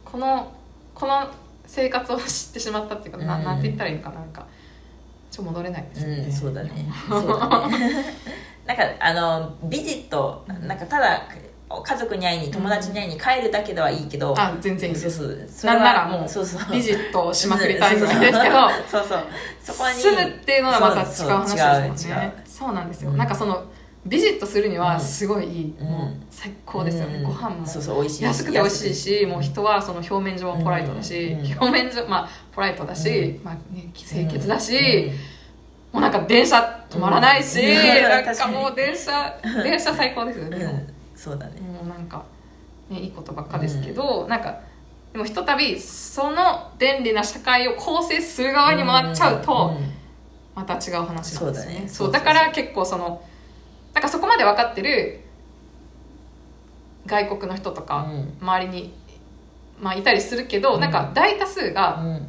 [0.04, 0.52] この
[0.95, 1.30] この
[1.67, 3.43] 生活を知ってしまったっていうか、なうん。
[3.43, 4.48] なんて言ったらいいのかななんか
[5.30, 6.72] ちょっと戻れないですよね、うん、そうだね。
[7.08, 8.06] そうだね。
[8.65, 11.28] なんかあのビジットなんかただ
[11.69, 15.17] 家族に会いに友達に会いに帰るだけではいいけど、あ全然いいそうです。
[15.19, 16.73] そうそなんならもうそうそう。
[16.73, 18.69] ビジットをしまくりたいぐらいですけど。
[18.89, 19.25] そうそう。
[19.62, 22.43] そこに住むっていうのはまた違う話ですもんね。
[22.45, 23.65] そうなんですよ、うんなんかその
[24.05, 25.86] ビジットするにはすごいいい、うん。
[25.86, 27.23] もう最高ですよね、うん。
[27.25, 31.45] ご飯もそうそう美味しい安くて美味しいし、もう人はその表面上はポライトだし、うん。
[31.45, 35.12] 表面上まあポライトだし、まあね、清潔だし、うん。
[35.91, 38.03] もうなんか電車止まらないし、うん。
[38.03, 41.60] なんかもう電車 電車最高ですよね、うんそうだね。
[41.60, 42.23] もうなんか、
[42.89, 44.62] ね、いいことばっかですけど、なんか
[45.12, 49.91] でもひとたびその便利な社会を構成する側に回っちゃうと、ん。
[50.55, 51.51] また違う話なんですよね。
[51.51, 51.84] そうだね。
[51.89, 53.21] そそううだから結構その
[53.93, 55.19] なんかそこまで分かってる
[57.05, 58.38] 外国の人とかうん。
[58.41, 58.93] 周りに、
[59.82, 60.79] まあ、いたりするけど、うん。
[60.79, 62.27] なんか大多数がうん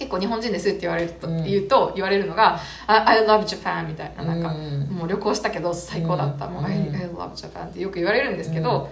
[0.00, 1.44] 結構日本人ですって言われると、うん。
[1.44, 2.58] 言うと言われるのが
[2.88, 4.88] 「I, love Japan」みたいななんか、うん。
[4.88, 6.54] もう旅行したけど最高だった「うん。
[6.54, 8.88] もう I, love Japan」ってよく言われるんですけど、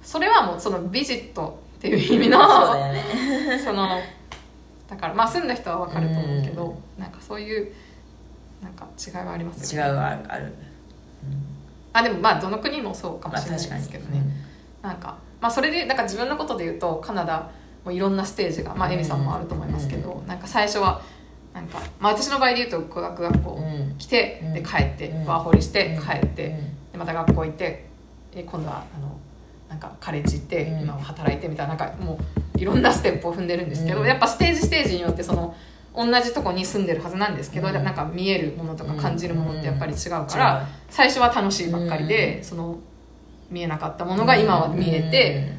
[0.00, 2.38] それはもうそのビジットっていう意味の
[3.64, 3.88] その
[4.88, 7.72] だからまあ住んだ人は分かると思うけど、なんかそういう
[8.62, 9.88] なんか違いはありますよね。
[9.88, 10.20] 違うある。
[10.28, 10.54] ある。
[11.92, 14.22] あでもまあどの国もそうかもまあしれないですけどね、
[14.80, 17.50] なんかまあそれでなんか自分のことで言うとカナダ
[17.84, 21.00] もいろんなステージがまあうんエミさんもあると思いますけど、なんか最初は
[21.52, 23.96] なんか、まあ、私の場合で言うと語学学校うん。
[23.98, 24.54] 来て、うん。
[24.54, 25.24] で帰って、うん。
[25.24, 26.02] ワーホリしてうん。
[26.02, 26.48] 帰って、
[26.92, 27.86] でまた学校行って
[28.34, 29.18] え今度はあの
[29.68, 30.80] なんかカレッジ行って、うん。
[30.82, 32.18] 今は働いてみたいななんかも
[32.54, 34.06] ういろんなステップを踏んでるんですけど、うん。
[34.06, 35.54] やっぱステージステージによってその
[35.96, 37.74] 同じとこに住んでるはずなんですけど、うん。
[37.74, 42.44] なんか見えるものとか感じるものってやっぱり違うか違ら、う最初は楽しいばっかりで、うん。
[42.44, 42.78] その
[43.50, 45.58] 見えなかったものが今は見えて、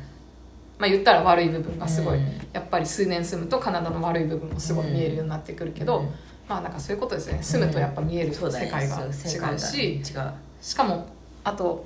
[0.82, 2.24] まあ言ったら悪い部分がすごい、うん。
[2.52, 6.06] やっぱり数年住むとカナダの悪い部分もすごい見えるようになってくるけど、うん。
[6.50, 7.44] まあなんかそういうことですよね。
[7.44, 11.06] 住むとやっぱ見える世界が違そうし、しかも
[11.44, 11.86] あと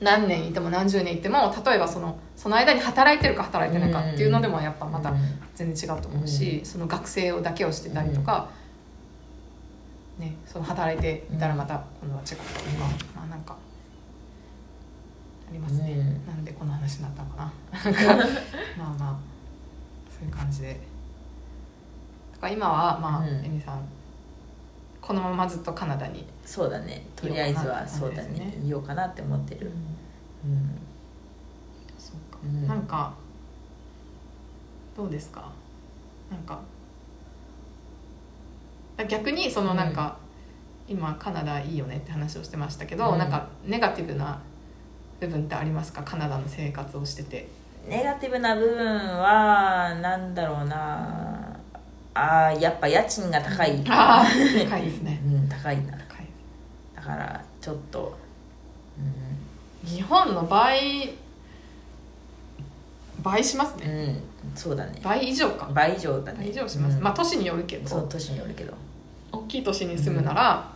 [0.00, 5.12] 何年いても何十年いても例えばそのその間に働いてるか働いてないかっていうのでもやっぱまた
[5.54, 8.48] 全然違うと思うし、その学生をだけをしてたりとか、
[10.18, 13.56] ね、その働いていたらまた今度は違ったりとか、まあなんか
[15.50, 17.52] ありますね、うんなんでこの話になったのかな。
[18.78, 19.18] まあまあ
[20.08, 20.80] そういう感じで。
[22.32, 23.44] だから今はまあ、うん。
[23.44, 23.82] エミさん
[25.00, 27.04] このままずっとカナダに、そうだね。
[27.16, 28.38] とりあえずはそうだね。
[28.38, 29.72] ねいようかなって思ってる。
[31.98, 32.38] そうか。
[32.44, 32.68] うん。
[32.68, 33.12] なんか
[34.96, 35.50] どうですか？
[36.30, 36.60] なんか
[39.08, 40.16] 逆にそのなんか、
[40.86, 43.18] 今カナダいいよねって話をしてましたけど、うん。
[43.18, 44.38] なんかネガティブな
[45.20, 46.02] 部分ってありますか？
[46.02, 47.48] カナダの生活をしてて。
[47.88, 51.56] ネガティブな部分はなんだろうな。
[52.14, 53.82] あーやっぱ家賃が高い。
[53.84, 55.20] 高いですね。
[55.26, 55.92] うん高いな。
[55.92, 56.26] 高い。
[56.94, 58.18] だからちょっと、
[59.84, 61.14] 日本の倍
[63.22, 63.86] 倍しますね。
[63.86, 64.22] うんうん、
[64.54, 64.98] そうだね。
[65.02, 65.68] 倍以上か。
[65.72, 66.38] 倍以上だね。
[66.38, 67.02] 倍以上します、うん。
[67.02, 67.88] まあ都市によるけど。
[67.88, 68.72] そう都市によるけど。
[69.32, 70.68] 大きい都市に住むなら、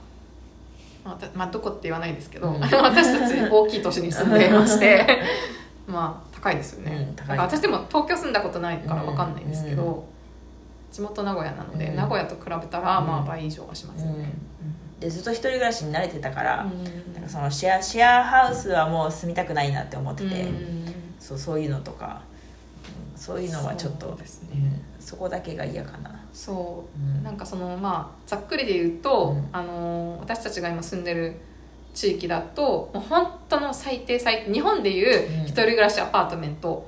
[1.04, 2.60] まあたまあ、どこって言わないですけど、うん。
[2.64, 5.06] 私たち大きい都市に住んでいまして
[5.86, 7.28] まあ高いですよね、うん高い。
[7.28, 10.02] だから私でも東京住んだことないから分かんないんですけど、うん
[10.90, 11.96] 地元名古屋なので、うん。
[11.96, 13.06] 名古屋と比べたらうん。
[13.08, 14.32] まあ倍以上はしますよね、
[15.00, 16.84] でずっと一人暮らしに慣れてたから、うん。
[17.12, 20.94] なんかそのシェアシェアハウスはもう住みたくないなって思ってて、うん。
[21.18, 22.34] そうそういうのとか、うん
[23.16, 24.48] そういうのはちょっとそうですね。
[24.54, 27.00] うんそこだけが嫌かな、そう。
[27.00, 27.22] うん。
[27.22, 29.48] なんかそのまあざっくりで言うと、うん。
[29.52, 31.36] あの私たちが今住んでる
[31.94, 35.46] 地域だともう本当の最低最低日本でいううん。
[35.46, 36.86] 一人暮らしアパートメント、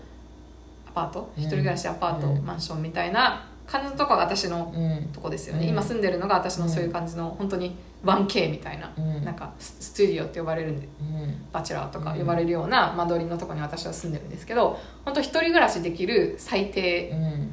[0.89, 1.33] アパート？
[1.39, 1.43] うん。
[1.43, 2.45] 一人暮らしアパート、うん。
[2.45, 5.09] マンションみたいな感じのとこが私のうん。
[5.13, 5.69] とこですよね、うん。
[5.71, 9.25] 今住んでるのが私のそういう感じの本当に 1K みたいな、うん。
[9.25, 11.47] なんかススタジオって呼ばれるんでうん。
[11.53, 17.51] バチェラーとか呼ばれるような間取りのとこに私は住んでるんですけど本当一人暮らしできる最低うん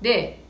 [0.00, 0.44] で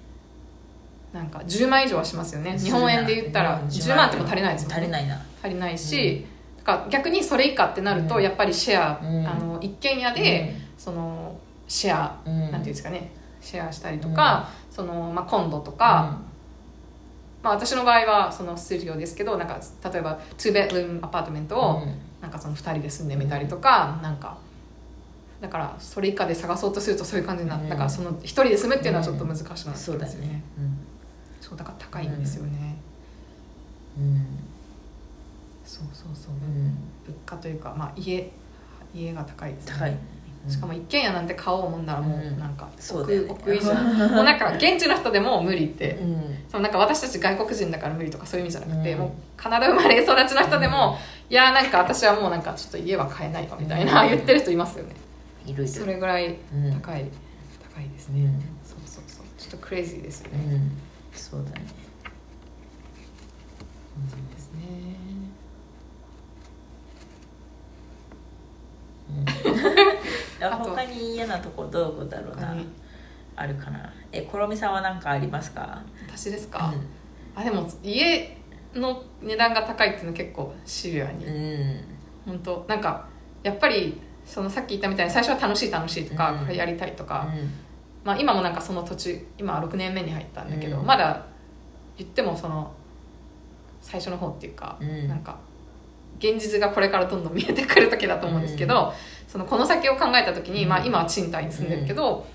[1.12, 2.58] なんか10万以上はしますよね。
[2.58, 3.66] 日本円で言ったらうん。
[3.66, 5.20] 10万あっても足りないですもん足りないな。
[5.42, 6.26] 足りないし、
[6.58, 8.22] だから逆にそれ以下ってなるとうん。
[8.22, 9.26] やっぱりシェア、うん。
[9.26, 12.40] あの一軒家で、そのシェア、うん。
[12.40, 13.11] なんていうんですかね。
[13.40, 16.18] シェアしたりとか、そのまあ、コンドとか、
[17.42, 21.94] まあ、私の場合はそのスタジオですけどなんか例えば2ベッドルームアパートメントを、うん。
[22.20, 24.37] なんかその2人で住んでみたりとか、なんか
[25.40, 27.70] だからそれ以下で探そうとするとそういう感じになって、うん。
[27.70, 30.42] だからその1人で住むっていうのはちょっと難しくなってきますよそうだよね
[31.40, 32.77] そうだから高いんですよね、
[33.98, 34.05] うん。
[34.05, 34.27] うん。
[35.64, 36.77] そうそうそう、うん
[37.09, 38.31] 物価というか、まあ、家
[38.94, 39.72] 家が高いですね。
[39.79, 39.96] 高い。
[40.48, 43.31] しかも一軒家なんて買おうもんならもうなんか億,、そうだよね。
[43.31, 43.74] 億以上。
[44.14, 45.92] もうなんか現地の人でも無理って。
[45.96, 46.38] うん。
[46.48, 48.98] そのなんか私たち外国人だから無理とかそういう意味じゃなくて、うん。
[49.01, 50.96] もうカナダ生まれ育ちの人でも、
[51.29, 54.09] いやなんか私はもうなんかちょっと家は買えないわみたいな、うん。
[54.11, 54.94] 言ってる人いますよね
[55.50, 56.72] いるいるそれぐらいうん。
[56.80, 57.11] 高い、
[57.74, 58.40] 高いですね、うん。
[58.64, 59.26] そうそうそう。
[59.38, 60.72] ちょっとクレイジーですよね、うん。
[61.12, 61.64] そうだね。
[64.32, 64.61] ですね。
[70.40, 70.44] うん。
[70.44, 72.54] あと他に嫌なとこどこだろうな。
[73.37, 73.92] あるかな。
[74.12, 75.82] えコロミさんは何かありますか？
[76.08, 76.74] 私ですか、
[77.34, 78.37] あでも家
[78.74, 81.84] の値段が高いっていうの結構シビアに、うん。
[82.26, 83.06] 本当なんか
[83.42, 86.38] やっぱりそのさっき言ったみたいに最初は楽しい楽しいとか、うん。
[86.41, 87.51] これやりたいとか、うん。
[88.05, 90.87] まあ、今もなんかその途中今は6年目に入ったんだけど、うん。
[90.87, 91.25] まだ
[91.97, 92.71] 言ってもその
[93.81, 95.09] 最初の方っていうか、うん。
[95.09, 95.38] なんか
[96.19, 98.93] 現実がこれからどんどん見えてくる時だと思うんですけど、
[99.27, 100.69] そのこの先を考えた時に、うん。
[100.69, 102.27] まあ、今は賃貸に住んでるけど、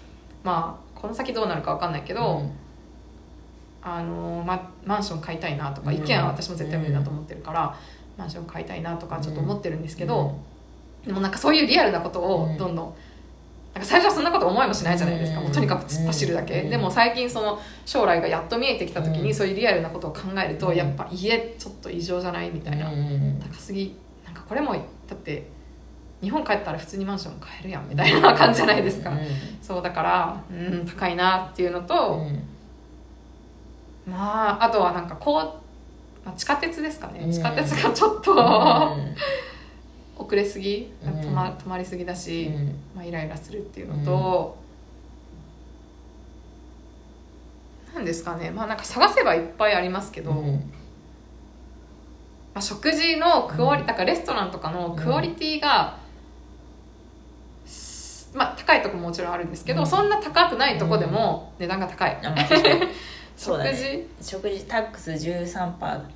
[0.44, 2.52] まあこの先どうなるか分かんないけど、うん。
[3.84, 5.98] あのま、マンション買いたいなとかうん。
[5.98, 7.78] 一軒家は私も絶対無理だと思ってるから、
[8.18, 10.40] マンション買いたいなとかちょっと思ってるんですけど、
[11.06, 12.94] でもなんかそういうリアルなことをどんどん、
[13.74, 15.46] なんか最初はそんなこと思いもしないじゃないですか、うん。
[15.46, 16.70] もうとにかく突っ走るだけ、うん。
[16.70, 19.36] でも最近その将来がやっと見えてきた時に、うん。
[19.36, 20.76] そういうリアルなことを考えると、うん。
[20.76, 23.42] やっぱ家ちょっと異常じゃないみたいな、うん。
[23.42, 23.96] 高すぎ。
[24.26, 24.80] なんかこれもだ
[25.13, 25.48] って
[26.22, 29.18] 日本帰ったら普通にマンション買えるやんみたいな感じじゃないですか、うん。
[29.62, 32.22] そうだからうん高いなっていうのと、
[34.08, 34.12] うん。
[34.12, 35.44] まああとはなんかこう、
[36.26, 38.38] まあ、地下鉄ですかね、うん地下鉄がちょっと、うん
[40.26, 41.14] 遅れすぎ、うん。
[41.14, 42.76] 止ま止まりすぎだし、うん。
[42.96, 44.58] まあ、イライラするっていうのと、
[47.94, 48.50] なんですかね。
[48.50, 50.72] まあなんか探せばいっぱいありますけど、まうん。
[52.56, 53.88] あ、食事のクオリ、うん。
[53.88, 55.98] だからレストランとかのクオリティが、
[57.66, 59.88] すまあ高いとこももちろんあるんですけど、うん。
[59.88, 62.18] そんな高くないとこでも値段が高い、
[63.38, 64.08] 食ね。
[64.20, 66.10] 事、食事タックス13%うん、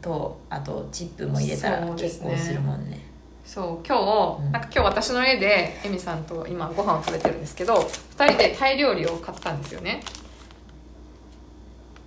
[0.00, 3.00] とあとチップも入れたら結構するもんね。
[3.44, 4.52] そう今日、うん。
[4.52, 7.76] なんか今日私の家でエミさんと今ご飯を食べてるんですけど
[8.16, 10.02] 2人でタイ料理を買ったんですよね。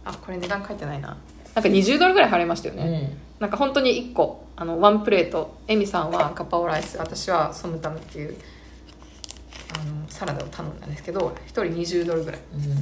[0.06, 1.17] あこれ値段書いてないな。
[1.56, 5.58] なんか20ドルぐらい払いましたよね、なんか本当に1個あのワンプレート。
[5.67, 6.97] エミさんはガパオライス。
[6.97, 8.38] 私はソムタムっていう
[9.75, 12.71] あのサラダを頼んだんですけど1人20ドルぐらいうん。
[12.71, 12.77] うん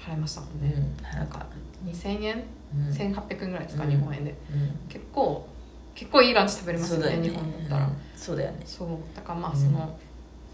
[0.00, 0.96] 払いましたもんうね、ん。
[1.02, 1.46] なんか
[1.84, 2.42] 2000円、うん
[2.74, 4.30] 1800円ぐらいですか、うん日本円で。
[4.30, 4.88] うん。
[4.88, 5.46] 結構
[5.94, 7.22] 結構いいランチ食べれますよねね。
[7.22, 7.96] 日本だったら、うん。
[8.16, 8.62] そうだよね。
[8.64, 8.88] そう。
[9.14, 9.58] だからまあうん。
[9.58, 9.98] その、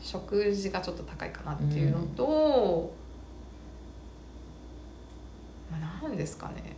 [0.01, 2.93] 食事がちょっと高いかなっていうのと、
[5.71, 6.77] まあ、何ですかね。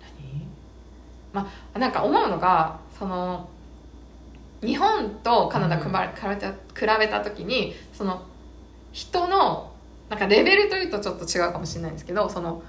[0.00, 0.46] 何？
[1.32, 3.48] まあなんか思うのがその
[4.60, 5.90] 日本とカナダ比べ
[6.20, 8.22] 比べた比べた時にその
[8.92, 9.72] 人の
[10.08, 12.62] なんかレベルというとちょっと違うかもしれないんですけどその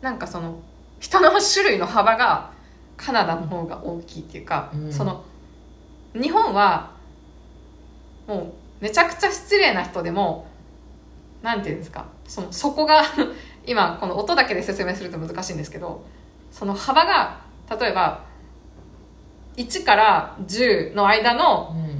[0.00, 0.58] なんかその
[1.00, 2.50] 人の種類の幅が
[2.96, 4.92] カナダの方が大きいっていうか、うん。
[4.92, 5.24] その
[6.14, 6.92] 日本は
[8.26, 10.46] もうめちゃくちゃ失礼な人でも
[11.42, 13.02] なんていうんですかそのそこが
[13.66, 16.04] 今この音だけで説明すると難しいんですけど
[16.50, 17.40] その幅が
[17.78, 18.22] 例えば
[19.56, 21.96] 1から10の間のうん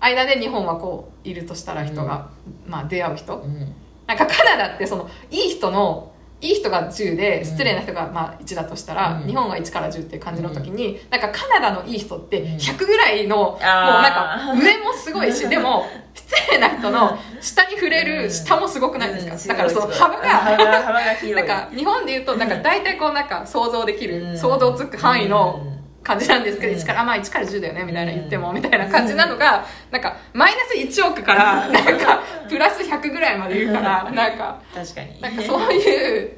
[0.00, 2.28] 間で日本はこういるとしたら人が、
[2.66, 3.36] まあ、出会う人。
[3.36, 3.74] うん。
[4.06, 9.26] なんかカナダってそのいい人のいい人が10で失礼な人がまあ1だとしたら、うん。
[9.26, 12.56] 日本が1から10っていう感じの時に、なんかカナダのいい人ってうん。
[12.56, 24.38] 100ぐらいの、もうあーなんか上もすごいしでも失礼な人の 下に触れる下もすごくないですか、うんだからその幅が幅がなんか日本で言うとなんか大体こうなんか想像できる、うん。
[24.38, 25.75] 想像つく範囲のうん
[26.06, 26.78] 感じなんですけど、うん。
[26.78, 35.20] 1からまあ1から10だよねみたいな言ってもみたいな感じなのがなんかマイナス1億からなんかプラス100ぐらいまで言うからなんか確かに。
[35.20, 36.32] なんかそういう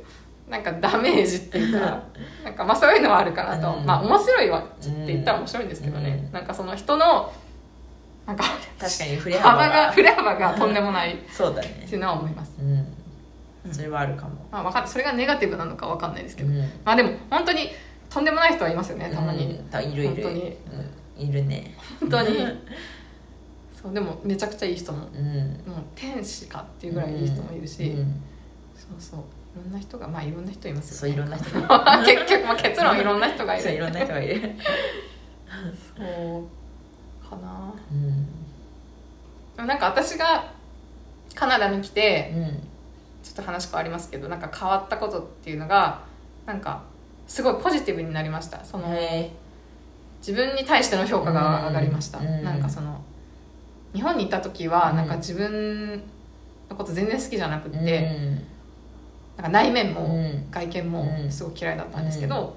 [0.49, 2.03] なんかダメージっていうか
[2.43, 3.85] なんかまあそういうのはあるかなと、うん。
[3.85, 6.33] まあ面白いわって言ったら面白いんですけどね、うん。
[6.33, 7.31] なんかその人の
[8.27, 8.45] なんか
[8.79, 9.87] 確かに振れ幅幅が。
[9.87, 11.85] が振れ幅がとんでもないっそうだね。
[11.87, 13.73] ていうのは思います、うん。
[13.73, 14.47] それはあるかも。
[14.51, 14.91] まあ、わかんない。
[14.91, 16.59] それがネガティブなのかわかんないですけど、うん。
[16.85, 17.71] まあでも本当に
[18.11, 20.15] とんでもない人はいますよねたまに、うんたいるいる。
[20.15, 20.43] 本当に。
[20.43, 21.75] うんいるね。
[22.01, 22.29] 本当に。
[23.83, 25.09] そうでもめちゃくちゃいい人も。
[25.13, 25.25] うん。
[25.67, 28.23] もう天使かっていうぐらいいい人もいるし、うん
[28.75, 29.21] そうそう。
[29.21, 29.23] い
[29.65, 31.61] ろんな人がまあいろんな人いますそうよねいろんな人。
[31.61, 33.63] が 結局、まあ、結論いろんな人がいる。
[33.65, 34.55] そういろんな人がいる。
[35.97, 37.75] そうかな。
[37.91, 38.27] うん。
[39.57, 40.53] でもなんか私が
[41.35, 42.69] カナダに来てうん。
[43.23, 46.03] ちょっと話変わりますけどなんか変わったことっていうのが
[46.47, 46.83] なんか
[47.29, 48.65] すごいポジティブになりました。
[48.65, 49.31] そのへ
[50.19, 52.43] 自分に対しての評価が上がりました、うん。
[52.43, 53.01] なんかその
[53.95, 54.97] 日本に行った時はうん。
[54.97, 56.03] なんか自分
[56.69, 58.43] のこと全然好きじゃなくって、え
[59.37, 60.51] なんか内面もうん。
[60.51, 61.31] 外見もうん。
[61.31, 62.57] すごく嫌いだったんですけど、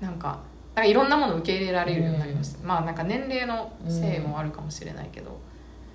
[0.00, 0.38] なんか
[0.74, 5.40] なんかいろんなものを受け入れられるようになりました、まあなんか年齢のせいもあるかもしれないけど、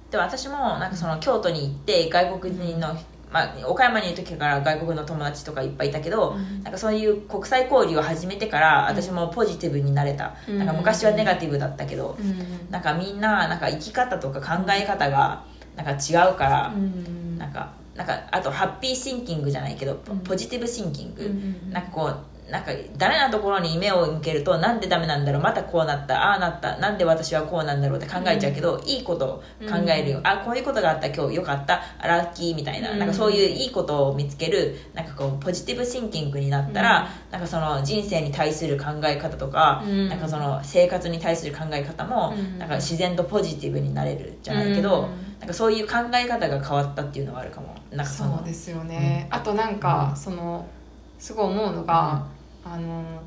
[0.09, 2.97] でも私もなんかその京都に行って外国人の、
[3.31, 6.63] まあ、岡山にいる時から外国の友達とかいっぱいいたけど、うん。
[6.63, 10.57] なんかそういう国際交流を始めてから私もポジティブになれた、うん。
[10.59, 12.69] なんか昔はネガティブだったけど、うん。
[12.69, 15.43] なんかみんななんか生き方とか考え方が
[15.75, 17.37] なんか違うから、うん。
[17.37, 21.71] なんかなんかあとハッピーシンキングじゃないけどポジティブシンキング、うん。
[21.71, 22.17] なんかこう
[22.49, 32.99] なんかダメなところに目を向けるとなんでダメなんだろうまたこうなったああなったなんで私はこうなんだろうって考えちゃうけど、いいことを考えるよ、あこういうことがあった今日よかったあラッキーみたいな,、うん。
[32.99, 40.09] なんかそういういいことを見つけるなんかこうポジティブシンキングになったら、なんかその人生に対する考え方とか、うん。
[40.09, 42.59] なんかその生活に対する考え方も、うん。
[42.59, 45.39] なんか自然とポジティブになれるじゃないけど、うん。
[45.39, 47.75] なんかそういう考え方が変わったっていうのはあるかも。
[47.91, 50.17] なんかそうですよね、あとなんか、うん。
[50.17, 50.65] その
[51.21, 52.25] すごい思うのが、
[52.65, 53.21] あの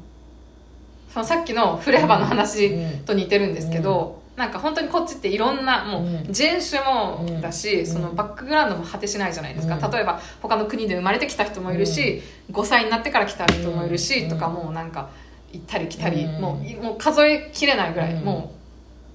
[1.09, 3.05] そのさっきの振れ幅の話うん。
[3.05, 6.33] と似てるんですけど、なんか本当にこっちっていろんなもううん。
[6.33, 7.87] 人種もだし、うん。
[7.87, 9.91] そのバックグラウンドも果てしないじゃないですか、うん。
[9.93, 12.21] 例えば他の国で生まれてきた人もいるし、
[12.51, 14.29] 5歳になってから来た人もいるし、うん。
[14.29, 15.09] とかもうなんか
[15.53, 16.41] 行ったり来たり、うん。
[16.41, 18.25] もういもう数えきれないぐらい、うん。
[18.25, 18.53] も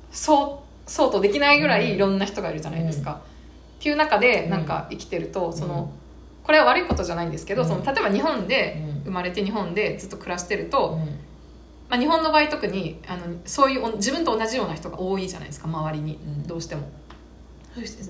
[0.10, 3.20] うそうそうとできないぐらいいろんな人がいるじゃないですか、
[3.80, 5.92] っていう中でなんか生きてるとその、
[6.50, 7.68] これは悪いことじゃないんですけど、うん。
[7.68, 9.04] その例えば日本でうん。
[9.04, 11.06] 生まれて日本でずっと暮らしてると、うん。
[11.90, 16.48] まあ、日本の場合特にあのそういうお自分と同じような人が多いじゃないですか周りに、うん。
[16.48, 16.90] どうしても。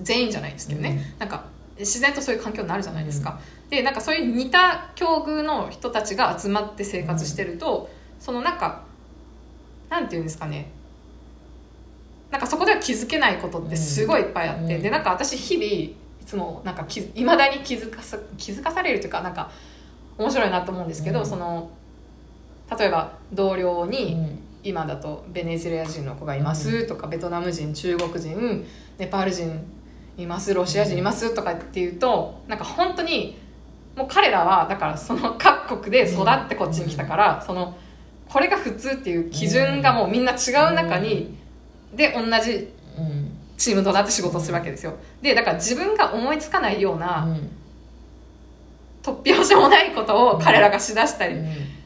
[0.02, 1.44] 全員じゃないですけどね、なんか
[1.78, 3.38] 自然とそういう環境になるじゃないですか、
[3.68, 8.84] でなんかそういう似た境遇の人たちが集まって生活してると、そのなんか
[9.90, 10.70] なんていうんですかね。
[12.30, 14.82] なんかそこでは気づけないことってすごいいっぱいあって、うん。
[14.82, 15.94] でなんか私日々い
[16.30, 19.50] つもなんかいまだに気づかさ気づかされるというかなんか
[20.18, 21.26] 面白いなと思うんですけど、うん。
[21.26, 21.70] その
[22.78, 24.38] 例えば同僚に、うん。
[24.62, 28.66] 今だとベネズエラ人の子がいますとか、ベトナム人中国人
[28.98, 29.64] ネパール人
[30.18, 33.38] いますロシア人いますとかっていうとなんか本当に
[33.96, 37.74] もう彼らはだからその各国で育ってこっちに来たから、その
[38.28, 41.34] これが普通っていう基準がもうみんな違う中に、
[41.94, 42.68] で同じ
[42.98, 43.29] うん
[43.60, 44.94] チームとなって仕事をするわけですよ。
[45.20, 47.28] でだから自分が思いつかないような、
[49.02, 51.36] 突拍子もないことを彼らがしだしたり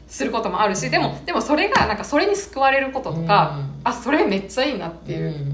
[0.06, 3.80] することもあるし、でもでもそれがなんかそれに救われることとか、うん。
[3.82, 5.52] あそれめっちゃいいなっていう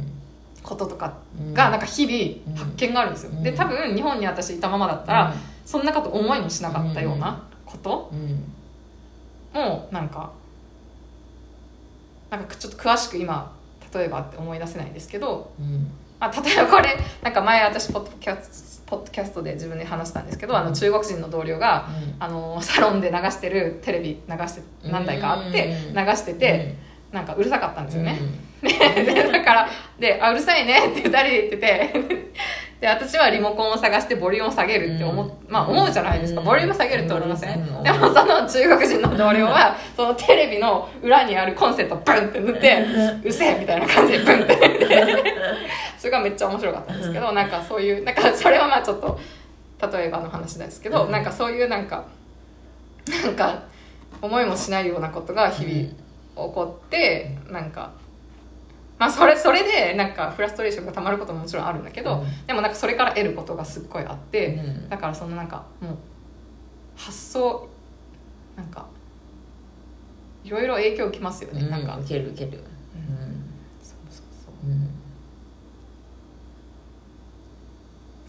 [0.62, 1.14] こととか
[1.54, 3.42] がなんか日々発見があるんですよ、うん。
[3.42, 5.40] で多分日本に私いたままだったら、うん。
[5.64, 8.52] そんなこと思いもしなかったようなことうん
[9.54, 10.32] もなんか
[12.28, 13.52] なんかちょっと詳しく今
[13.94, 15.90] 例えばって思い出せないんですけど、うん
[16.20, 25.94] まあ、例えばこれなんか前私ポッドキャスポッドキャストで自分で話したんですけどあの中国人の同僚が、あのサロンで流してるテレビ流して何台かあってうん。
[25.94, 26.74] 流してて、
[27.12, 28.18] なんかうるさかったんですよね、
[28.62, 28.68] うん。
[28.68, 29.68] でだから
[29.98, 32.30] であ「うるさいね」って二人で言ってて
[32.80, 35.30] で私はリモコンを探してボリュームを下げるって思,、うん。
[35.48, 36.46] まあ、思うじゃないですか、うん。
[36.46, 37.82] ボリューム下げるって思いません、うん。
[37.82, 42.84] でもその中国人の同僚はそのテレビの裏にあるコンセントをブンって塗って
[43.24, 44.78] 「うせえ!」みたいな感じでブンって塗っ
[45.22, 45.34] て
[46.00, 49.20] それがめっちゃ面白かったんですけど、 なんかそういうなんかそれはまあちょっと
[49.92, 51.10] 例えばの話ですけど、うん。
[51.12, 52.06] なんかそういうなんか
[53.22, 53.62] なんか
[54.22, 55.94] 思いもしないようなことが日々起
[56.34, 57.90] こって、なんか
[58.98, 62.46] まあそれそれでなんかフラストレーションがたまることももちろんあるんだけど、うん。
[62.46, 64.88] でもなんかそれから得ることがすっごいあって、うん。
[64.88, 65.96] だからそのなんかもう
[66.96, 67.68] 発想
[68.56, 68.86] なんか
[70.44, 71.70] いろいろ影響きますよね、うん。
[71.70, 72.58] なんか、受ける受ける。
[72.94, 73.44] うん。
[73.82, 74.70] そうそうそう。
[74.70, 74.88] うん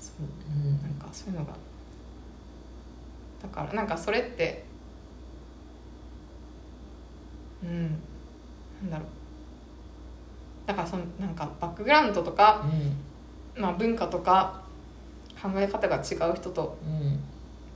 [0.01, 0.11] そ
[0.55, 0.81] ううん。
[0.81, 1.53] なんかそういうのが
[3.41, 4.65] だからなんかそれって
[7.63, 7.81] うん。
[8.83, 9.07] なんだろう。
[10.67, 12.65] だからそのなんかバックグラウンドとか、
[13.55, 14.61] まあ、文化とか
[15.41, 17.19] 考え方が違う人とうん。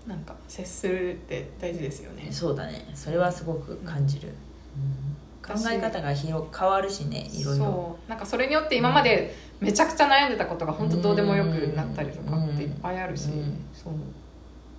[0.07, 2.25] なんか接するって大事ですよね。
[2.27, 2.85] うんそうだね。
[2.93, 4.31] それはすごく感じる、う
[4.79, 5.14] ん
[5.45, 7.65] 考え方が広変わるしねいろいろ。
[7.65, 8.09] そう。
[8.09, 13.65] なんかそれによって今までめちゃくちゃ悩んでたことが本当どうでもよくなったりとかっていっぱいあるし、うん。
[13.73, 13.93] そう。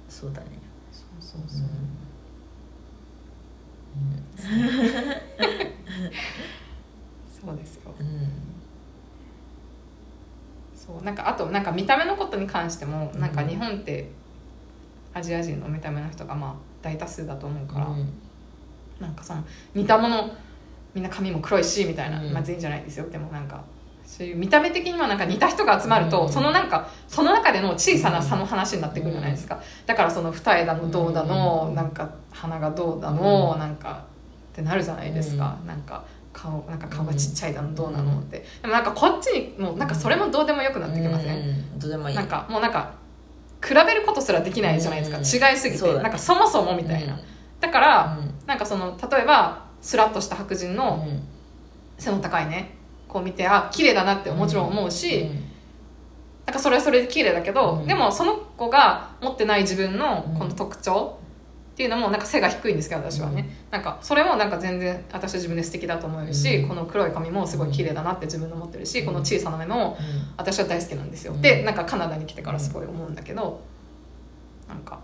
[0.08, 0.48] そうだね。
[0.92, 1.68] そうそうそう、
[7.28, 7.94] そうですよ。
[7.98, 8.30] うんうん。
[10.74, 11.04] そう。
[11.04, 14.10] なんかあとなんか見た目のことに関してもなんか日本って
[15.14, 18.12] アジア人の見た目の人がまあ大多数だと思うから、うん。
[19.00, 19.44] なんかその
[19.74, 20.30] 似たもの
[20.96, 22.32] みんな髪も黒いしみたいな、うん。
[22.32, 23.06] まあ全員じゃないですよ。
[23.10, 23.62] でもなんか
[24.06, 26.32] そういう見た目的にはなんか似た人が集まると、うん。
[26.32, 31.74] そのなんかその中での小さな差の話になってくるじゃないですか、だからその二重だのどうだの、うん。
[31.74, 33.60] なんか鼻がどうだの、うん。
[33.60, 34.04] なんか
[34.52, 41.78] ってなるじゃないですか、なんか顔なんか顔がちっちゃいだのどうなのって、でもなんかこっちにもうなんかそれもどうでもよくなってきません、うん。
[41.78, 42.16] どうでもいい。
[42.16, 42.94] なんかもうなんか
[43.62, 46.02] 比べることすらできないじゃないですか、違いすぎて、ね。
[46.02, 47.20] なんかそもそもみたいな、うん。
[47.60, 48.46] だから、うん。
[48.46, 51.22] なんかその例えばスラッとした白人のうん。
[51.96, 52.74] 背の高いね
[53.08, 55.28] こう見てあ綺麗だなってもちろん思うし、うん。
[56.44, 57.86] なんかそれはそれで綺麗だけど、うん。
[57.86, 60.38] でもその子が持ってない自分のうん。
[60.38, 61.18] この特徴
[61.74, 66.68] っていうのもなんか背が低いんですけど私はね、なんかそれもなんか全然私は自分で素敵だと思うし、うん。
[66.68, 69.96] この黒い髪もすごい綺麗だなって自分で思ってるし、この小さな目も
[70.36, 71.42] 私は大好きなんですよ、うん。
[71.42, 73.60] でなんかカナダに来てからすごい思うんだけど、
[74.68, 74.98] なんか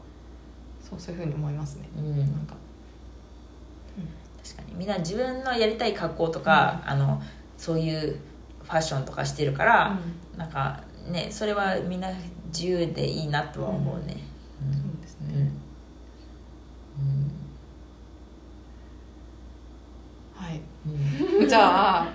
[0.82, 1.88] そうそういうふうに思いますね。
[1.96, 2.18] うん。
[2.18, 2.56] なんか
[4.44, 4.74] 確かに。
[4.74, 7.22] みんな自分のやりたい格好とか、あの
[7.56, 8.18] そういう
[8.62, 9.98] ファッションとかしてるから、
[10.36, 12.08] なんかねそれはみんな
[12.46, 14.16] 自由でいいなとは思うね。
[14.60, 15.40] そうですねうん。
[15.40, 17.32] うん。
[20.34, 20.60] はい。
[21.40, 21.48] うん。
[21.48, 22.08] じゃあ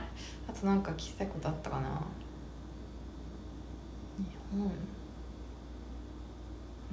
[0.50, 1.90] あとなんか聞きたいことあったかな？
[4.18, 4.66] 日本。
[4.66, 4.70] う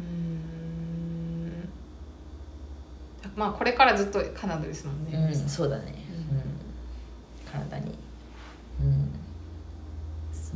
[0.01, 0.54] ーん
[3.37, 7.99] まあこれからずっとカナダですもんね、うん、そうだね、ううん、カナダに、
[8.81, 9.11] うん、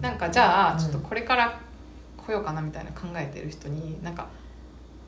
[0.02, 1.60] なんかじゃあうんちょっとこれから
[2.16, 4.28] 来ようかなみたいな考えてる人になんか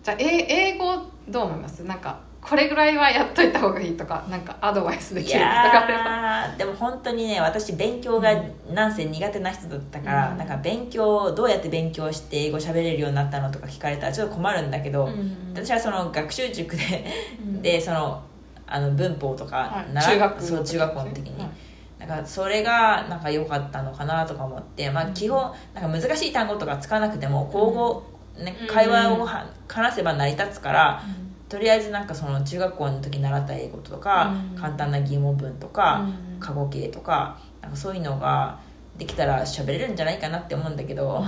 [0.02, 0.96] じゃあえ英語
[1.28, 1.84] どう思います？
[1.84, 8.30] なんかこれぐらいはやっといた方がいいとかなんかアドバイスでいきることがあればでも本当にね私勉強が
[8.72, 10.38] なんせ苦手な人だったから、うん。
[10.38, 17.05] なんか勉強どうやって勉強して英語喋れるようになったのとか聞かれたらちょっと困るんだけど、うん私はその学習塾で
[17.41, 17.62] うん。
[17.62, 18.22] でその
[18.66, 22.07] あの文法とか中学そう中学校の時に、はい。
[22.07, 28.03] なんかそれがなんか良かったのかなとか思って、まあ、基本なんか難しい単語とか使わなくても口語、
[28.38, 28.66] ねうん。
[28.66, 31.03] 会話をは話せば成り立つから、
[31.51, 34.59] とりあえずなんかその中学校の時習った英語とか、うん。
[34.59, 36.40] 簡単な疑問文とか、うん。
[36.40, 38.59] 過去形とかなんかそういうのが
[38.96, 41.20] できたら喋れるんじゃないかなって思うんだけど、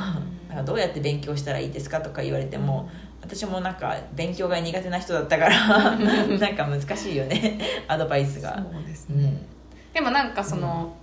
[0.49, 2.89] なんかどうやって勉強したらいいですかとか言われても、
[3.21, 7.59] 私もなんか勉強が苦手な人だったからなんか難しいよね
[7.89, 8.63] アドバイスが。
[8.73, 9.25] そうですね。
[9.25, 9.47] うん。
[9.93, 10.95] でもなんかその、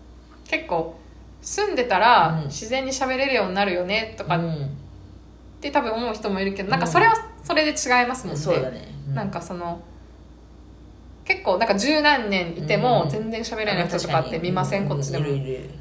[0.48, 0.98] 結構
[1.42, 2.48] 住んでたらうん。
[2.48, 4.42] 自然に喋れるようになるよねとかっ
[5.60, 9.82] うんて多分思う人もいるけどなんかそれはそれで違いますもんね、そうだね、うなんかその
[11.30, 13.10] 結構なんか十何年いてもうん。
[13.10, 15.26] 全然喋れない人とかって見ません、こっちでも。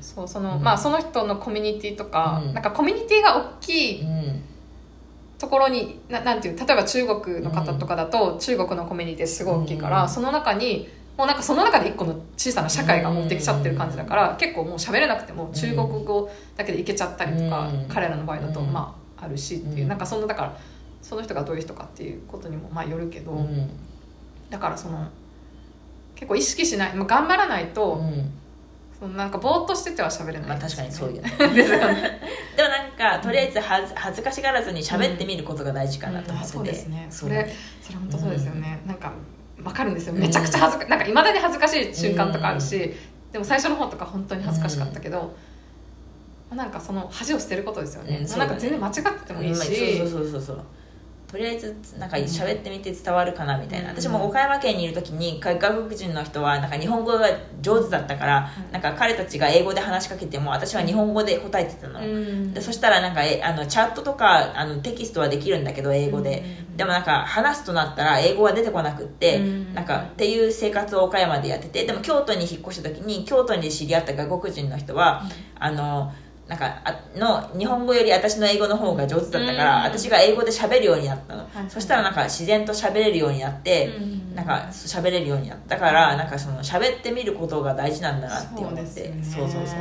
[0.02, 0.62] そうその、うん。
[0.62, 2.52] まあその人のコミュニティとか、うん。
[2.52, 4.42] なんかコミュニティが大きいうん。
[5.38, 10.08] ところにななんていう例えば中国の方とかだと、中国のコミュニティすごい大きいから、うん。
[10.10, 17.88] その中にもうなんかその中で一個の小さな社会が持ってきちゃってる感じだから、結構もう喋れなくても中国語だけでいけちゃったりとか、うん。
[17.88, 18.70] 彼らの場合だとうん。
[18.70, 19.88] まああるしっていう、うん。
[19.88, 20.58] なんかそのだから
[21.02, 23.70] その人がどういう人かっていうことにもまあよるけど、うん。
[24.50, 25.06] だからその
[26.14, 28.32] 結構意識しない、まあ、頑張らないと、うん。
[28.98, 31.30] そのなんかぼーっとしてては喋れないまあ確かにそういうね。
[31.54, 32.20] ですよね。
[32.56, 37.06] でもなんかとりあえずはず恥ずかしがらずに喋ってみることが大事かなと思ってて、そうですね。
[37.08, 39.12] それそれ本当そうですよね、なんか
[39.62, 40.14] わかるんですよ。
[40.14, 42.92] めちゃくちゃ恥ずかなんかいまだに恥ずかしい瞬間とかあるし、
[43.30, 45.30] でも最初の方とか本当に恥ずかしかったけど、まあ
[46.54, 50.64] なんかその恥を捨てることですよね,、うんもうなんか全然間違っててもいいし、うんそうそうそうそう
[51.28, 54.00] とりあえずなんか喋ってみて伝わるかなみたいな、うん。
[54.00, 57.28] 私も岡山県にいる時に外国人の人はなんか日本語が
[57.60, 58.72] 上手だったから、うん。
[58.72, 62.54] なんか彼たちが英語で話しかけても私は日本語で答えてたの、うん。
[62.54, 66.76] でそしたらなんかえあのチャットとかあのテキストはできるんだけど英語で、うん。
[66.78, 69.74] でもなんか話すとなったら英語は出てこなくって、うん。
[69.74, 75.24] なんかっていう生活を岡山でやっててでも京都に引っ越した時に京都に知り合った外国人の人は、
[75.56, 76.10] あの
[76.48, 79.82] なんかあの日本語より私の英語の方が上手だったから、うん。
[79.84, 88.84] 私が英語で喋るようになったの、はいそしたらなんか自然と喋れるようになって、うんなんか喋れるようになっただからなんかその喋ってみることが大事なんだなって思って。
[88.86, 89.22] そうね。
[89.22, 89.76] そうそうそう。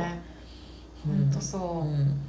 [1.06, 2.20] 本当そう、うん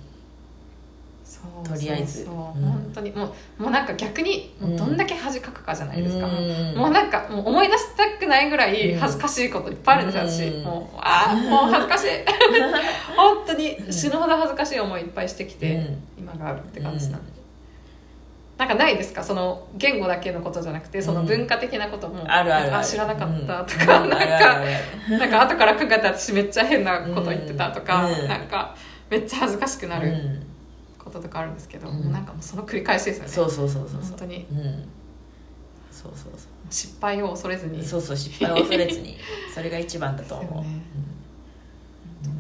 [1.68, 2.26] とりあえず。
[2.26, 12.08] 本当にもうもうなんか逆にもうどんだけ恥かくかじゃないですか、うんもうなんかもう思い出したくないぐらい恥ずかしいこといっぱいあるんですよ、うん私もうああもう恥ずかしい。
[13.16, 16.04] 本当に死ぬほど恥ずかしい思いいっぱいしてきて、うん。
[16.18, 17.32] 今があるって感じなんで、
[18.58, 19.24] なんかないですか？
[19.24, 24.10] その言語だけのことじゃなくてその文化的なことも、あるあるあ知らなかったとか、うん。
[24.10, 24.28] なんか
[25.10, 28.28] なんか後から考えたら私めっちゃ変なこと言ってたとか、うん。
[28.28, 28.76] なんか
[29.10, 30.08] めっちゃ恥ずかしくなる。
[30.10, 30.49] うん
[31.10, 32.12] こととかあるんですけど、うん。
[32.12, 33.30] なんかもうその繰り返しですよね。
[33.30, 34.46] そうそうそうそう本当に。
[34.52, 34.88] うん。
[35.92, 37.80] そうそうそ失敗を恐れずに。
[37.80, 39.18] うそうそう失敗を恐れずに。
[39.54, 40.70] それが一番だと思う、ね。
[42.24, 42.32] うん。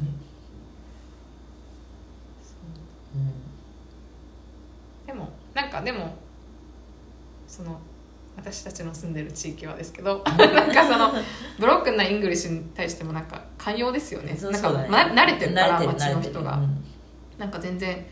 [3.21, 3.31] うん。
[5.07, 6.15] でもなんかでも
[7.47, 7.79] その
[8.37, 11.11] 私たちの住んでる地域はですけど なんかその
[11.59, 14.27] broken な English に対してもなんか寛容ですよね。
[14.27, 14.89] なんか、そうそうだね。
[14.89, 16.83] ま、慣れてるから街の人が、うん。
[17.37, 18.05] なんか全然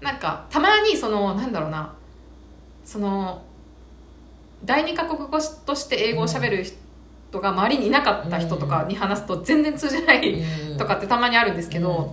[0.00, 1.94] なんかたまにそのなんだろうな。
[2.84, 3.42] その
[4.64, 10.40] 第二カ国語として英語を喋る人が周りにいなかった人とかに話すと全然通じない
[10.70, 10.78] うん。
[10.78, 12.10] とかってたまにあるんですけど、うん。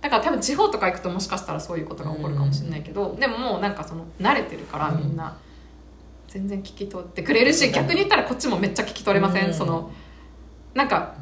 [0.00, 4.98] だから多分地方とか行くともしかしたらそういうことが起こるかもしれないけど、でももうなんかその慣れてるからうん。
[4.98, 5.36] みんな
[6.28, 9.54] 全然聞き取ってくれるし、逆に言ったらこっちもめっちゃ聞き取れません。
[9.54, 9.90] その
[10.74, 11.14] なんか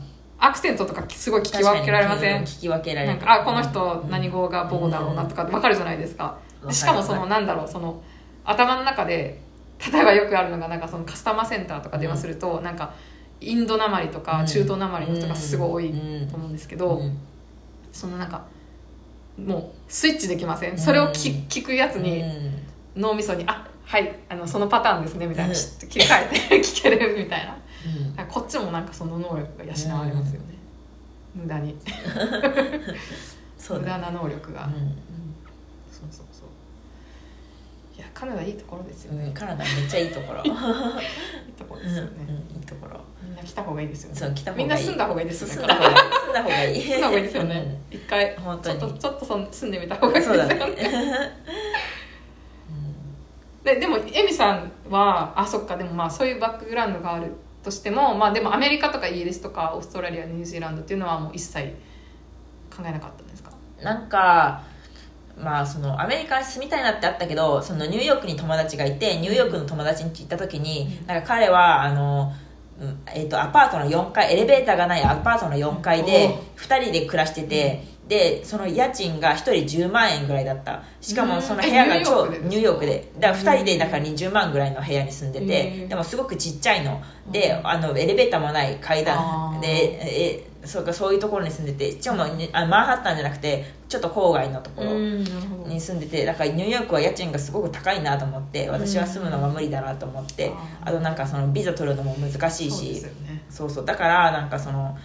[0.42, 2.42] アクセントとかすごい聞き分けられません？
[2.44, 3.14] 聞き分けられる。
[3.14, 8.02] なんかあこの人何語が母語だろうなとか分かるじゃないですか、でしかもそのなんだろうその
[8.44, 9.40] 頭の中で
[9.92, 12.94] 例えばよくあるのがなんかそのカスタマーセンターとか電話すると、なんか
[13.40, 14.46] インドなまりとかうん。
[14.46, 17.18] 中東なまりの人がすごい多いうんと思うんですけど、うん。
[17.92, 18.44] そのなんか
[19.38, 20.78] もうスイッチできません？
[20.78, 23.02] それを聞うん聞くやつにうん。
[23.02, 25.56] 脳みそに「あはいあのそのパターンですね」みたいなうん。
[25.56, 27.56] ちょっと切り替えて 聞けるみたいな
[28.18, 28.26] うん。
[28.26, 30.54] こっちもなんかその能力が養われますよね、
[31.34, 31.74] 無駄に。
[31.74, 31.80] 無
[33.58, 34.72] そうだね駄な能力が、うん
[35.90, 36.48] そうそうそう。
[37.96, 40.42] いやカナダいいところですよね、うんカナダめっちゃいいところ。
[40.44, 40.52] いい
[41.52, 43.00] ところですよね、うんいいところ。
[43.22, 44.16] みんな来た方がいいですよね。
[44.16, 44.68] そう来た方がいい。
[44.68, 45.54] みんな住んだ方がいいですよね。
[45.54, 45.74] 住んだ
[46.42, 46.82] 方がいい。
[46.82, 48.80] 住んだ方がいいですよね、一回本当に。
[48.80, 50.56] ちょっとちょっとそん住んでみた方がいいですよね。
[53.62, 57.30] ででもエミさんはあそっかでもまあそういうバックグラウンドがある
[57.62, 61.68] としてもまあでもアメリカとかイギリスとかオーストラリアニュージーランドっていうのはもう一切
[62.74, 63.50] 考えなかったんですか？
[63.82, 64.62] なんか
[65.38, 72.32] まあそのアメリカに住みたいなってあったけどそのニューヨークに友達がいてニューヨークの友達に行った時になんか彼はあの、
[72.80, 79.52] うんえー、とアパートの4階エレベーターがないアパートの4階で2人で暮らしててでその家賃が1人
[79.84, 80.82] 10万円ぐらいだった。
[81.00, 83.08] しかもその部屋が超ニニューヨークで。
[83.20, 87.00] だから2人でだから20万ぐらいの部屋に住んでへてーでもすごくちっちゃいの。
[87.30, 89.60] であのエレベーターもない階段。
[89.60, 92.02] でえそうかそういうところに住んでて。
[92.02, 100.50] しかもにあマンハッタンじゃなくてちょっと郊外のところに住んでてだからニューヨークは家賃がすごく高いなと思って私は住むのが無理だなと思って
[100.84, 103.06] あとなんかそのビザ取るのも難しいし。
[103.48, 103.84] そうそう。
[103.84, 104.98] だからなんかその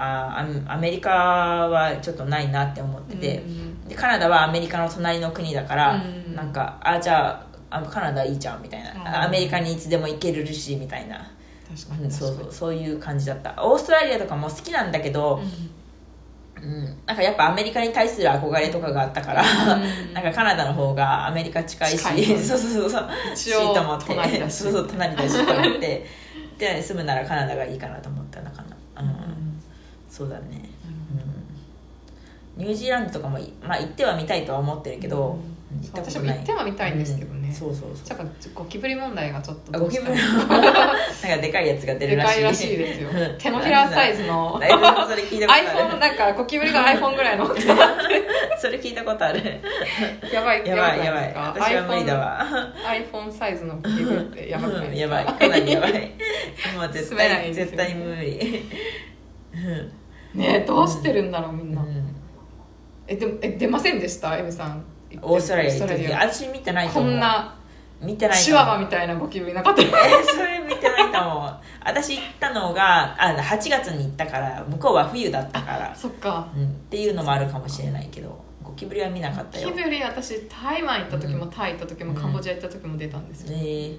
[0.00, 3.38] あアアメリカはちょっとないなって思ってて。
[3.38, 8.92] うんでカナダはアメリカの隣の国だからうんなんかあじゃああカナダいいじゃんみたいな。
[8.92, 9.06] うん。
[9.24, 11.30] アメリカにいつでも行けるしみたいな、
[11.68, 13.54] 確かにうん、そうそうそういう感じだった。
[13.58, 15.40] オーストラリアとかも好きなんだけど、
[16.58, 20.14] にうん、なんかやっぱアメリカに対する憧れとかがあったから、うん。
[20.14, 21.98] なんかカナダの方がアメリカ近いし
[22.42, 23.08] そうそうそうそう。
[23.34, 24.06] 一応しいと思って。
[24.06, 24.54] 隣だし。
[24.54, 26.06] そうそう隣だしと思って。
[26.58, 28.40] で住むならカナダがいいかなと思った。
[28.40, 28.62] のか
[28.96, 29.27] な、うんうん
[30.18, 30.68] そうだね、
[32.58, 35.38] うん、ニュージーランドとかも、まあ、行ってはみたいとは思ってるけど、
[35.72, 35.80] うん。
[35.80, 38.08] 行ったこと私もない行ってはみたいんですけどね、ねそうそうそう。
[38.08, 40.56] だからゴキブリ問題がちょっとあゴキブリなんか
[41.20, 42.34] でかいやつが出でるらしい。
[42.36, 43.10] かいらしいですよ。
[43.10, 44.58] う ん手のひらサイズの。
[44.58, 47.76] だいぶそれ聞いたことあ iPhone るなんかゴキブリが iPhone ぐらいの大きさ。
[48.58, 49.42] それ聞いたことある。
[50.32, 51.34] やばいやばいやばい。
[51.34, 52.46] 私は無理だわ。
[52.84, 55.20] iPhone, iPhone サイズのゴキブリってやばくないですか？
[55.20, 55.34] やばい。
[55.38, 55.92] かなりやばい。
[56.76, 58.64] もう絶対絶対無理
[60.34, 62.14] ねえどうしてるんだろうみんな、うん。
[63.06, 64.36] えでもえ出ませんでした？
[64.36, 64.84] エミさん。
[65.22, 66.12] オーストラリア行った時。
[66.12, 67.12] 私見てないアこと思う。
[67.14, 67.54] んな
[68.00, 69.82] 見てないとチワワみたいなゴキブリなかった。
[69.82, 69.86] え
[70.24, 71.54] それ見てないと思う。
[71.84, 76.48] 私行ったのがあ8月に行ったから向こうは冬だったから、そっか。
[76.54, 79.70] うん、っていうのもあるかもしれないけどゴキブリは見なかったよ。
[79.70, 83.92] ゴキブリ私台湾行った時もタイ行った時もうんカンボジア行った時も出たんですよ、えー。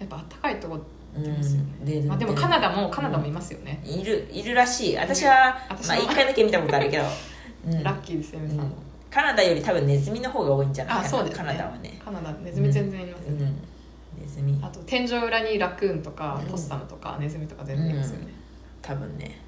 [0.00, 0.80] やっぱあったかいとこ、
[1.16, 1.84] うん。
[1.84, 4.96] 出まあ、でもカナダもカナダもいますよね、いるいるらしい。
[4.96, 5.94] 私は、まあ、私も。
[6.10, 7.04] 1回だけ見たことあるけど、
[7.66, 7.82] うん。
[7.82, 8.72] ラッキーですよエミさん、うん。
[9.10, 11.06] カナダより多分ネズミの方が多いんじゃないかな。
[11.06, 11.38] あそうですね。
[11.38, 12.00] カナダはね。
[12.04, 14.22] カナダネズミ全然いますよね、うん。
[14.22, 18.28] ネズミあと天井裏にラクーンとかうんポッサムとかネズミとか全然いますよね、
[18.82, 19.40] 多分ね、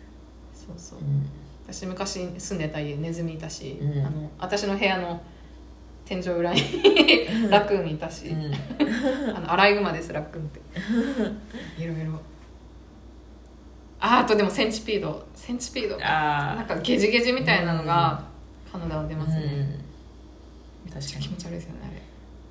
[0.54, 0.98] そうそう。
[1.00, 1.28] うん。
[1.66, 4.06] 私昔住んでた家ネズミいたし、うん。
[4.06, 5.20] あの私の部屋の
[6.08, 6.62] 天井裏に
[7.50, 8.50] ラクーンいたし、うん。
[9.36, 10.60] あのアライグマですラクーンって。
[11.82, 12.18] いろいろ
[14.00, 15.26] ああとでもセンチピード。
[15.34, 15.98] センチピード。
[15.98, 18.24] なんあかゲジゲジみたいなのが
[18.72, 19.48] カナダは出あますね、うん。
[20.94, 22.00] めっちゃ気持ち悪いですよねあれ。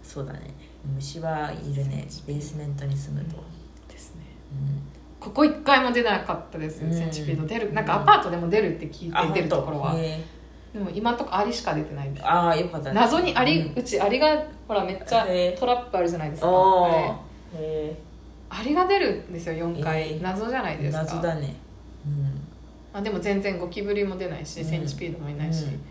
[0.03, 0.53] そうだね。
[0.95, 2.07] 虫はいるね。
[2.27, 3.43] ベースメントに住むと、
[3.89, 4.21] ですね。
[4.51, 4.81] うん。
[5.19, 6.93] ここ一回も出なかったです、うん。
[6.93, 7.47] センチピード。
[7.47, 7.73] 出る。
[7.73, 9.91] なんかアパートでも出るって聞いあて出るところは。
[9.91, 10.05] 本当。
[10.05, 10.36] へ
[10.77, 12.89] でも今んとこアリしか出てないんでーああよかった。
[12.89, 15.25] ね謎にアリ、ううんちアリがほらめっちゃ
[15.57, 16.49] トラップあるじゃないですか。
[16.49, 17.21] おあ
[17.59, 17.95] れ。
[18.49, 20.21] アリが出るんですよ4回、えー。
[20.21, 21.03] 謎じゃないえですか。
[21.03, 21.55] 謎だね。
[22.93, 24.65] まあ、でも全然ゴキブリも出ないし、うん。
[24.65, 25.81] センチピードもいないし、うん。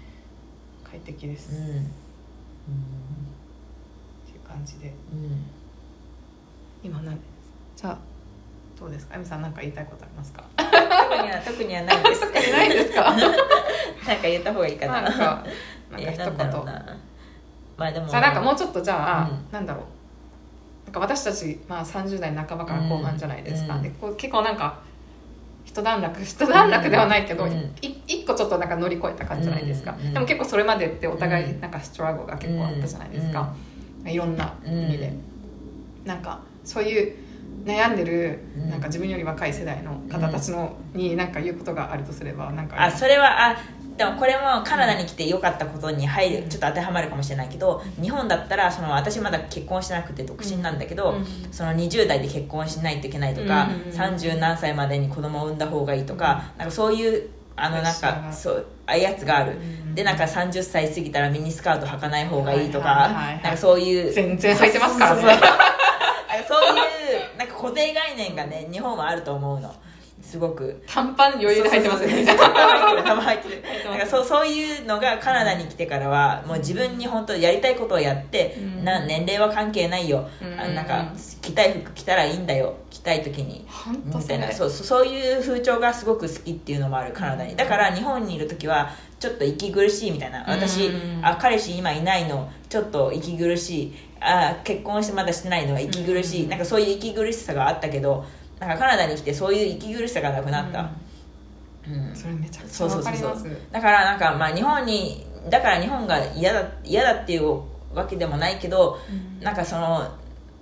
[0.88, 1.64] 快適です、うん。
[1.64, 1.68] っ
[4.24, 4.92] ていう感じで。
[5.12, 5.24] うん。
[5.24, 5.50] うん
[6.84, 7.18] 今何
[7.74, 7.98] じゃあ
[8.78, 9.14] どうですか？
[9.16, 10.44] あみさん何か言いたいことありますか？
[10.56, 12.52] 特には特にはないです。
[12.52, 13.10] ないですか？
[13.16, 15.02] なんか言った方がいいかな。
[15.02, 15.18] なんか
[15.90, 16.34] なんかえ一言
[17.76, 18.08] まあでも。
[18.08, 19.46] じゃあなんかもうちょっとじゃあ、うん。
[19.52, 19.84] なんだろう。
[20.86, 23.82] なんか私たち、まあ、30代半ばから後半じゃないですか、うん。
[23.82, 24.78] でこう結構なんか
[25.64, 27.50] 一段落一段落ではないけど、う
[28.06, 30.14] 一個ちょっとなんか乗り越えた感じじゃないですか、うん。
[30.14, 31.50] でも結構それまでってお互うん。
[31.56, 33.52] いなんかストラゴが結構あったじゃないですか、
[34.04, 35.12] いろんな意味で、
[36.04, 37.25] なんかそういう
[37.66, 38.70] 悩んでるうん。
[38.70, 43.56] なんか自分より若い世代の方たちのに何か言うことがあるとすればなんかあそれはあ
[43.96, 51.26] でもこれもカナダに来て良かったことに入るちょっと当てはまるかもしれないけど日本だったらその私まだ結婚してなくて独身なんだけど、うん。
[51.50, 63.08] その20代で結婚しないといけないとか、うん30何歳までに子供を産んだ方がいいとか,、なんかそういうあのなんかそうああいうやつがある、うんでなんか30歳過ぎたらミニスカート履かない方がいいとか、
[63.42, 65.22] なんかそういう全然履いてますからね。
[66.46, 66.95] そう いう
[67.38, 69.74] なんか固定概念がね日本はあると思うの。
[70.22, 70.82] すごく。
[70.86, 72.26] 短パン余裕で履いてますよね。
[72.26, 73.16] そうそうそう。
[73.20, 73.62] 入ってる。
[73.84, 78.84] なんかそうそういうのがカナダに来てからはもう自分に本当やりたいことをやって、うん。
[78.84, 80.60] な年齢は関係ないよ、うん。
[80.60, 81.12] あなんか
[81.42, 82.74] 着たい服着たらいいんだよ。
[82.90, 83.66] 着たい時に。
[84.06, 84.50] みたいな。
[84.50, 87.54] そうそうそういう風潮がすごく好きっていうのもあるカナダに。
[87.54, 90.44] だから日本にいる時はちょっと息苦しいみたいな。
[90.48, 91.24] 私、うん。
[91.24, 92.50] あ彼氏今いないの。
[92.68, 96.50] ちょっと息苦しいあ結婚してまだしてないのは息苦しい、うん。
[96.50, 98.24] なんかそういう息苦しさがあったけど
[98.58, 100.90] なんかカナダに来てそういう息苦しさがなくなった、
[101.86, 102.14] うん。
[102.14, 103.28] それめちゃくちゃそうそうそうそう。
[103.28, 107.60] わかりますだからなんかまあ日本にだから日本が嫌だ嫌だっていう
[107.94, 109.40] わけでもないけど、うん。
[109.44, 110.10] なんかその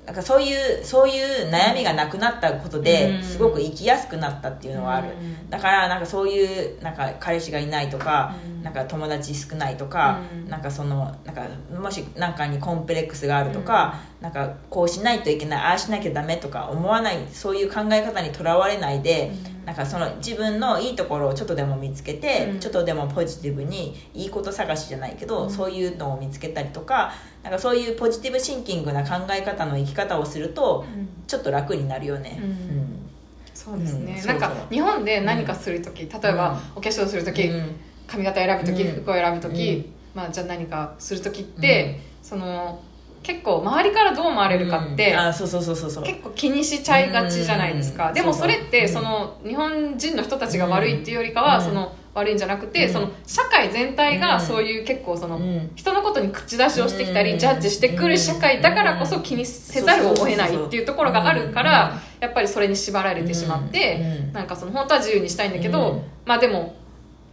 [0.06, 3.22] なんかそういうそういう悩みがなくなったことで、うん。
[3.22, 5.48] すごく生きやすくなったっていうのはある、うん。
[5.48, 8.62] だからなんかそういうなんか彼氏がいないとか、うん。
[8.62, 10.48] なんか友達少ないとか、うん。
[10.48, 11.42] なんかそのなんか
[11.74, 19.66] もしなんかにコンプレックスがあるとか、なんかこうしないといけないああしなきゃダメとか思わないそういう考え方にとらわれないで、うん。
[19.66, 22.58] なんかその自分のいいところをちょっとでも見つけて、うん。
[22.58, 25.50] ちょっとでもポジティブにいいこと探しじゃないけど、うん。
[25.50, 27.12] そういうのを見つけたりとか
[27.42, 31.06] なんかそういうポジティブシンキングな考え方の生き方をするとうん。
[31.26, 32.40] ちょっと楽になるよね。
[32.42, 33.10] うん。
[33.52, 34.26] そうですね、うん。
[34.26, 37.76] なんか日本で何かする時、例えばお化粧する時、うん。
[38.06, 39.02] 髪型選ぶ時、うん。
[39.02, 42.80] 服を選ぶ時、まあ、じゃあ何かする時って、その
[43.24, 48.14] 結構周りからどう思われるかって、結構気にしちゃいがちじゃないですか、うん。
[48.14, 51.64] でもそれってその日本人の人たちが悪いっていうよりかは、うん。
[51.64, 52.92] その悪いんじゃなくて、うん。
[52.92, 54.40] その社会全体がうん。
[54.40, 55.70] そういう結構その、うん。
[55.74, 57.38] 人のことに口出しをしてきたり、うん。
[57.38, 64.32] ジャッジしてくる社会だからこそ気にせざるを得ないっていうところがあるから、やっぱりそれに縛られてしまって、うん。
[64.34, 66.02] なんかその本当は自由にしたいんだけど、うん。
[66.26, 66.76] まあでも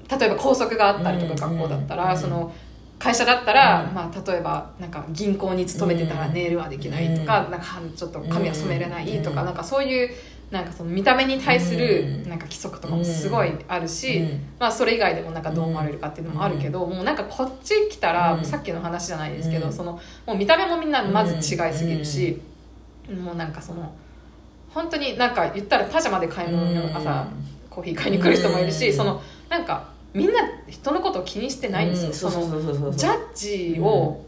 [0.09, 1.57] 例えば校則があったりとかうん。
[1.57, 2.17] 学校だったら、うん。
[2.17, 2.53] その
[3.01, 3.95] 会社だったら、うん。
[3.95, 6.33] まあ、例えばなんか銀行に勤めてたらうん。
[6.33, 7.51] ネイルはできないとか,、うん。
[7.51, 9.45] なんかちょっと髪は染めれないとか,、うん。
[9.47, 10.09] なんかそういう
[10.51, 12.29] なんかその見た目に対するうん。
[12.29, 14.41] なんか規則とかもすごいあるし、うん。
[14.59, 18.45] まあ、それ以外でもなんかどう思われるかっていうのもあるけど、もうなんかこっち来たら、うん。
[18.45, 19.73] さっきの話じゃないですけど、うん。
[19.73, 22.39] そのもう見た目もみんなまず違いすぎるし、
[23.23, 23.91] もうなんかその
[24.69, 26.95] 本当になんか言ったらパジャマで買い物にうん。
[26.95, 27.27] 朝
[27.69, 28.95] コーヒー買いに来る人もいるし、うん。
[28.95, 32.29] そのなんかみんな人のことを気にしてないんですよ、
[32.91, 34.25] ジャッジを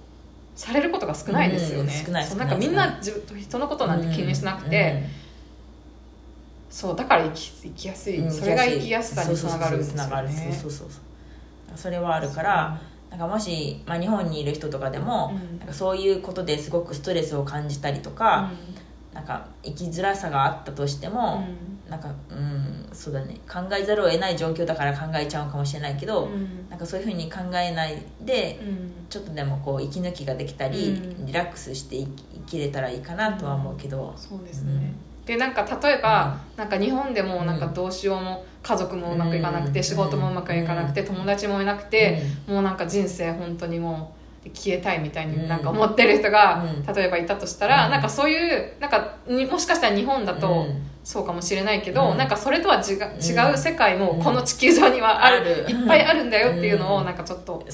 [0.56, 5.04] されることが少ないですよね、うん少ないそうなんかみんな人のことなんて気にしなくて、
[6.70, 9.86] そうだから生き生きやすい、うんそれが生きやすさにつながるんで
[10.54, 10.88] すよそう
[11.76, 12.80] それはあるから
[13.14, 15.60] なんかもし、まあ、日本にいる人とかでも、うん。
[15.60, 18.50] なんかそういうことですごくストレスを感じたりとか、
[19.14, 21.14] なんか生きづらさがあったとしてうん。
[21.14, 21.44] も、
[21.90, 23.36] なんかうんそうだね。
[23.48, 26.70] 考えざるを得ない状況だから考えちゃうかもしれないけど、うん。
[26.70, 28.92] なんかそういうふうに考えないでうん。
[29.10, 31.26] ちょっとでもこう息抜きができたり、うん。
[31.26, 34.94] リラックスして生き生きれたらいいかなとは思うけど、そうですね、
[35.26, 39.84] でなんか例えば、なんか日本でもなんかどうしようも家族もうまくいかなくて、うん。
[39.84, 44.23] 仕事もうまくいかなくて、友達もいなくて、もうなんか人生本当にもう
[44.54, 46.96] 消えたいみたいになんか思ってる人が、うん。
[46.96, 47.92] 例えばいたとしたら、うん。
[47.92, 50.90] なんかそういうなんかにもしかしたら日本だとうん。
[51.04, 52.18] そうかもしれないけど、うん。
[52.18, 52.94] なんかそれとは違
[53.54, 57.06] う世界もこの地球上にはある、いっぱいあるんだよっていうのをうん。
[57.06, 57.66] なんかちょっと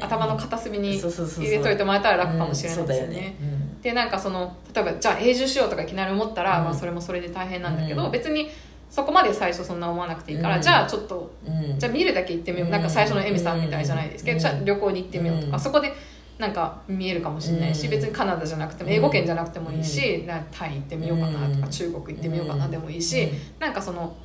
[0.00, 3.36] 頭の片隅に入れといてもらえたら楽かもしれないですよね。
[3.40, 3.80] うん。
[3.82, 8.10] でなんかその例えばじゃあ永住しようとかいきなり思ったら、うんまあ、それもそれで大変なんだけど、うん。
[8.10, 8.48] 別に
[8.90, 10.62] そこまで最初そんな思わなくていいから、うん。
[10.62, 11.78] じゃあちょっとうん。
[11.78, 12.72] じゃあ見るだけ行ってみよう、うん。
[12.72, 14.40] なんか最初のエミさんみたいじゃないですけど、うん。
[14.40, 15.60] じゃあ旅行に行ってみようとか、うん。
[15.60, 15.92] そこで
[16.38, 17.90] なんか見えるかもしれないし、うん。
[17.90, 21.70] 別にカナダじゃなくても英語圏じゃなくてもいいし、なタイ行ってみようかなとか、うん。
[21.70, 23.30] 中国行ってみようかなでもいいし、うん。
[23.58, 24.16] なんかその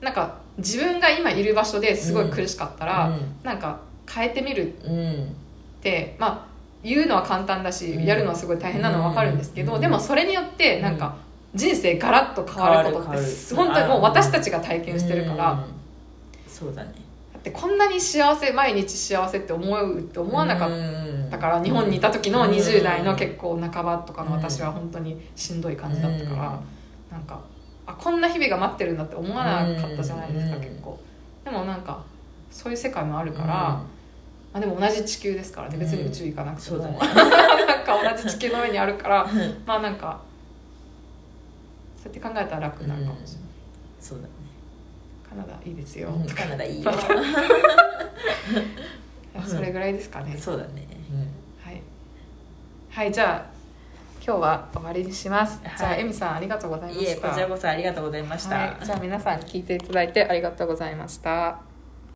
[0.00, 3.36] なんか自分が今いる場所ですごい苦しかったら、うん。
[3.42, 5.24] なんか変えてみるうん。
[5.24, 5.26] っ
[5.82, 6.50] てまあ
[6.82, 8.04] 言うのは簡単だし、うん。
[8.04, 9.80] やるのはすごい大変なのは分かるんですけど、うん。
[9.80, 11.16] でもそれによってなんか
[11.54, 15.64] 人生ガラッと変わることって本当にもう私たちが体験してるから、うん。
[16.46, 16.92] そうだね
[17.42, 20.70] だってこんなに幸せ毎日幸せって思うって思わなかっ
[21.30, 22.50] たから、日本にいた時のうん。
[22.50, 26.40] 20代の結構半ばとかの私は本当にしんどい感じだったから、うん。
[27.10, 27.40] なんか
[27.86, 30.62] あこんな日々が待ってるんだって思わなかったじゃないですか、うん。
[30.62, 31.00] 結構。
[31.42, 32.04] でもなんか
[32.50, 33.86] そういう世界もあるから、ま
[34.54, 39.26] あ、でも同じ地球ですからね別に宇宙行かなくても、うんそう なんか同じ地球の上にあるから
[39.64, 40.20] まあなんか
[41.96, 43.48] そうやって考えたら楽になるかもしれない、
[44.00, 44.30] そうだね
[45.30, 46.90] カナダいいですよ、うんカナダいいよ。
[49.46, 50.88] それぐらいですかね、そうだね。
[51.62, 51.80] はい、
[52.90, 53.50] はい、じゃあ
[54.24, 55.78] 今日は終わりにします、はい。
[55.78, 57.28] じゃあエミさんありがとうございました。
[57.28, 61.69] こちらこそありがとうございました、はい、じゃあ皆さん聞いていただいてありがとうございました